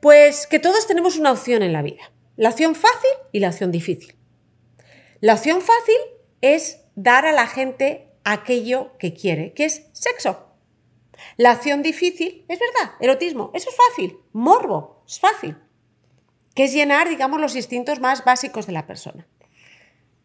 Pues 0.00 0.46
que 0.46 0.60
todos 0.60 0.86
tenemos 0.86 1.18
una 1.18 1.32
opción 1.32 1.64
en 1.64 1.72
la 1.72 1.82
vida, 1.82 2.12
la 2.36 2.50
opción 2.50 2.76
fácil 2.76 3.10
y 3.32 3.40
la 3.40 3.48
opción 3.48 3.72
difícil. 3.72 4.14
La 5.18 5.34
opción 5.34 5.62
fácil 5.62 5.96
es 6.42 6.84
dar 6.94 7.26
a 7.26 7.32
la 7.32 7.48
gente 7.48 8.08
aquello 8.22 8.96
que 8.98 9.14
quiere, 9.14 9.52
que 9.52 9.64
es 9.64 9.88
sexo. 9.92 10.46
La 11.36 11.54
opción 11.54 11.82
difícil 11.82 12.44
es 12.48 12.60
verdad, 12.60 12.94
erotismo, 13.00 13.50
eso 13.52 13.68
es 13.68 13.76
fácil, 13.76 14.18
morbo, 14.32 15.02
es 15.08 15.18
fácil 15.18 15.56
que 16.54 16.64
es 16.64 16.72
llenar, 16.72 17.08
digamos, 17.08 17.40
los 17.40 17.56
instintos 17.56 18.00
más 18.00 18.24
básicos 18.24 18.66
de 18.66 18.72
la 18.72 18.86
persona. 18.86 19.26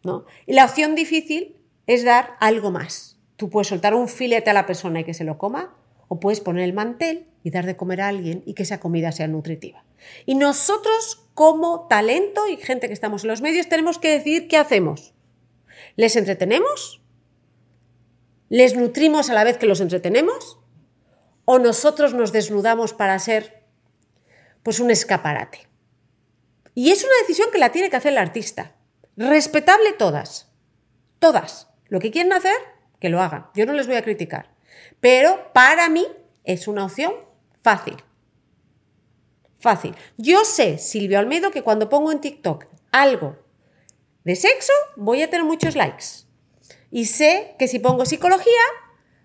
¿no? 0.04 0.24
Y 0.46 0.54
la 0.54 0.64
opción 0.64 0.94
difícil 0.94 1.56
es 1.86 2.04
dar 2.04 2.36
algo 2.40 2.70
más. 2.70 3.18
Tú 3.36 3.50
puedes 3.50 3.68
soltar 3.68 3.94
un 3.94 4.08
filete 4.08 4.50
a 4.50 4.52
la 4.52 4.66
persona 4.66 5.00
y 5.00 5.04
que 5.04 5.14
se 5.14 5.24
lo 5.24 5.38
coma, 5.38 5.74
o 6.08 6.20
puedes 6.20 6.40
poner 6.40 6.64
el 6.64 6.72
mantel 6.72 7.26
y 7.42 7.50
dar 7.50 7.66
de 7.66 7.76
comer 7.76 8.00
a 8.00 8.08
alguien 8.08 8.42
y 8.46 8.54
que 8.54 8.62
esa 8.62 8.80
comida 8.80 9.12
sea 9.12 9.28
nutritiva. 9.28 9.84
Y 10.26 10.34
nosotros, 10.34 11.28
como 11.34 11.86
talento 11.88 12.48
y 12.48 12.56
gente 12.56 12.88
que 12.88 12.94
estamos 12.94 13.24
en 13.24 13.30
los 13.30 13.42
medios, 13.42 13.68
tenemos 13.68 13.98
que 13.98 14.10
decidir 14.10 14.48
qué 14.48 14.56
hacemos. 14.56 15.14
¿Les 15.96 16.16
entretenemos? 16.16 17.02
¿Les 18.48 18.74
nutrimos 18.74 19.30
a 19.30 19.34
la 19.34 19.44
vez 19.44 19.58
que 19.58 19.66
los 19.66 19.80
entretenemos? 19.80 20.58
¿O 21.44 21.58
nosotros 21.58 22.14
nos 22.14 22.32
desnudamos 22.32 22.94
para 22.94 23.18
ser 23.18 23.62
pues 24.62 24.80
un 24.80 24.90
escaparate? 24.90 25.67
Y 26.78 26.92
es 26.92 27.02
una 27.02 27.14
decisión 27.22 27.50
que 27.50 27.58
la 27.58 27.72
tiene 27.72 27.90
que 27.90 27.96
hacer 27.96 28.12
el 28.12 28.18
artista. 28.18 28.76
Respetable 29.16 29.94
todas. 29.94 30.46
Todas. 31.18 31.66
Lo 31.88 31.98
que 31.98 32.12
quieren 32.12 32.32
hacer, 32.32 32.54
que 33.00 33.08
lo 33.08 33.20
hagan. 33.20 33.48
Yo 33.56 33.66
no 33.66 33.72
les 33.72 33.88
voy 33.88 33.96
a 33.96 34.04
criticar. 34.04 34.54
Pero 35.00 35.52
para 35.52 35.88
mí 35.88 36.06
es 36.44 36.68
una 36.68 36.84
opción 36.84 37.14
fácil. 37.64 37.96
Fácil. 39.58 39.96
Yo 40.18 40.44
sé, 40.44 40.78
Silvio 40.78 41.18
Almedo, 41.18 41.50
que 41.50 41.62
cuando 41.62 41.88
pongo 41.88 42.12
en 42.12 42.20
TikTok 42.20 42.66
algo 42.92 43.36
de 44.22 44.36
sexo, 44.36 44.72
voy 44.94 45.22
a 45.22 45.30
tener 45.30 45.44
muchos 45.44 45.74
likes. 45.74 46.28
Y 46.92 47.06
sé 47.06 47.56
que 47.58 47.66
si 47.66 47.80
pongo 47.80 48.06
psicología, 48.06 48.62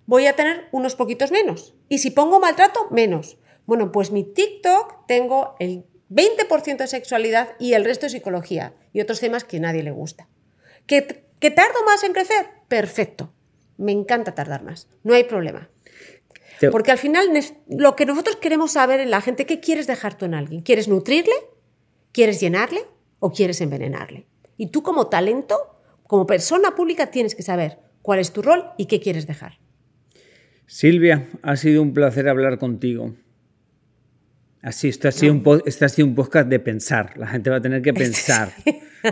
voy 0.08 0.26
a 0.26 0.36
tener 0.36 0.70
unos 0.72 0.96
poquitos 0.96 1.30
menos. 1.30 1.76
Y 1.88 2.00
si 2.00 2.10
pongo 2.10 2.40
maltrato, 2.40 2.88
menos. 2.90 3.38
Bueno, 3.68 3.92
pues 3.92 4.10
mi 4.10 4.24
TikTok 4.24 5.06
tengo 5.06 5.56
el 5.60 5.86
20% 6.14 6.78
de 6.78 6.88
sexualidad 6.88 7.50
y 7.60 7.74
el 7.74 7.86
resto 7.86 8.06
de 8.06 8.12
psicología 8.12 8.74
y 8.94 9.02
otros 9.02 9.20
temas 9.20 9.44
que 9.44 9.58
a 9.58 9.62
nadie 9.62 9.84
le 9.84 9.92
gusta. 9.92 10.28
¿Que, 10.86 11.26
¿Que 11.40 11.52
tardo 11.52 11.84
más 11.86 12.04
en 12.04 12.14
crecer? 12.14 12.46
Perfecto. 12.68 13.34
Me 13.78 13.92
encanta 13.92 14.36
tardar 14.36 14.64
más. 14.64 14.88
No 15.04 15.14
hay 15.14 15.24
problema. 15.24 15.70
Porque 16.72 16.92
al 16.92 16.98
final 16.98 17.28
lo 17.68 17.96
que 17.96 18.06
nosotros 18.06 18.38
queremos 18.38 18.72
saber 18.72 19.00
en 19.00 19.12
la 19.12 19.22
gente, 19.22 19.46
¿qué 19.46 19.60
quieres 19.60 19.88
dejar 19.88 20.18
tú 20.18 20.26
en 20.26 20.34
alguien? 20.34 20.62
¿Quieres 20.62 20.88
nutrirle? 20.88 21.34
¿Quieres 22.12 22.40
llenarle? 22.40 22.82
¿O 23.20 23.32
quieres 23.32 23.60
envenenarle? 23.62 24.28
Y 24.58 24.68
tú 24.68 24.84
como 24.84 25.08
talento, 25.08 25.80
como 26.04 26.28
persona 26.28 26.76
pública, 26.76 27.12
tienes 27.12 27.36
que 27.36 27.44
saber 27.44 27.80
cuál 28.02 28.20
es 28.20 28.32
tu 28.32 28.42
rol 28.42 28.66
y 28.78 28.86
qué 28.86 29.00
quieres 29.00 29.28
dejar. 29.28 29.60
Silvia, 30.68 31.28
ha 31.42 31.56
sido 31.56 31.82
un 31.82 31.94
placer 31.94 32.30
hablar 32.30 32.58
contigo. 32.60 33.14
Así, 34.64 34.88
esto 34.88 35.10
ha, 35.10 35.12
sido 35.12 35.34
un, 35.34 35.44
ha 35.46 35.90
sido 35.90 36.08
un 36.08 36.16
podcast 36.16 36.48
de 36.48 36.58
pensar. 36.58 37.18
La 37.18 37.28
gente 37.28 37.50
va 37.50 37.58
a 37.58 37.62
tener 37.62 37.82
que 37.82 37.94
pensar. 37.94 38.54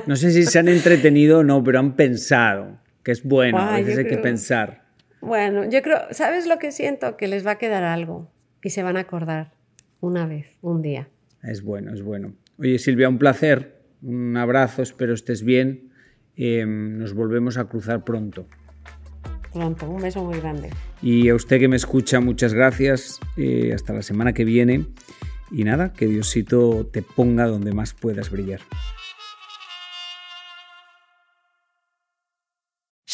No 0.08 0.16
sé 0.16 0.32
si 0.32 0.46
se 0.46 0.58
han 0.58 0.70
entretenido 0.70 1.40
o 1.40 1.44
no, 1.44 1.62
pero 1.62 1.80
han 1.80 1.98
pensado, 1.98 2.80
que 3.04 3.12
es 3.12 3.24
bueno, 3.24 3.58
a 3.60 3.76
veces 3.76 3.98
hay 3.98 4.08
que 4.08 4.18
pensar. 4.18 4.86
Bueno, 5.20 5.70
yo 5.70 5.82
creo, 5.82 6.00
¿sabes 6.12 6.48
lo 6.48 6.58
que 6.58 6.72
siento? 6.72 7.18
Que 7.18 7.28
les 7.28 7.46
va 7.46 7.52
a 7.52 7.58
quedar 7.58 7.84
algo. 7.84 8.32
Y 8.64 8.70
se 8.70 8.82
van 8.82 8.96
a 8.96 9.02
acordar 9.02 9.52
una 10.00 10.26
vez, 10.26 10.48
un 10.62 10.82
día. 10.82 11.10
Es 11.44 11.62
bueno, 11.64 11.94
es 11.94 12.02
bueno. 12.02 12.34
Oye, 12.58 12.80
Silvia, 12.80 13.10
un 13.10 13.18
placer. 13.18 13.82
Un 14.02 14.38
abrazo, 14.38 14.82
espero 14.82 15.14
estés 15.14 15.44
bien. 15.44 15.92
Eh, 16.38 16.66
nos 16.66 17.14
volvemos 17.14 17.58
a 17.58 17.66
cruzar 17.66 18.06
pronto. 18.06 18.48
Pronto, 19.52 19.90
un 19.90 20.02
beso 20.02 20.24
muy 20.24 20.40
grande. 20.40 20.70
Y 21.02 21.28
a 21.28 21.36
usted 21.36 21.60
que 21.60 21.68
me 21.68 21.76
escucha, 21.76 22.22
muchas 22.22 22.54
gracias. 22.54 23.20
Eh, 23.36 23.74
hasta 23.74 23.92
la 23.92 24.02
semana 24.02 24.32
que 24.32 24.46
viene. 24.46 24.86
Y 25.52 25.64
nada, 25.66 25.94
que 25.94 26.08
Diosito 26.08 26.88
te 26.92 27.02
ponga 27.02 27.46
donde 27.46 27.74
más 27.74 27.94
puedas 27.94 28.30
brillar. 28.32 28.62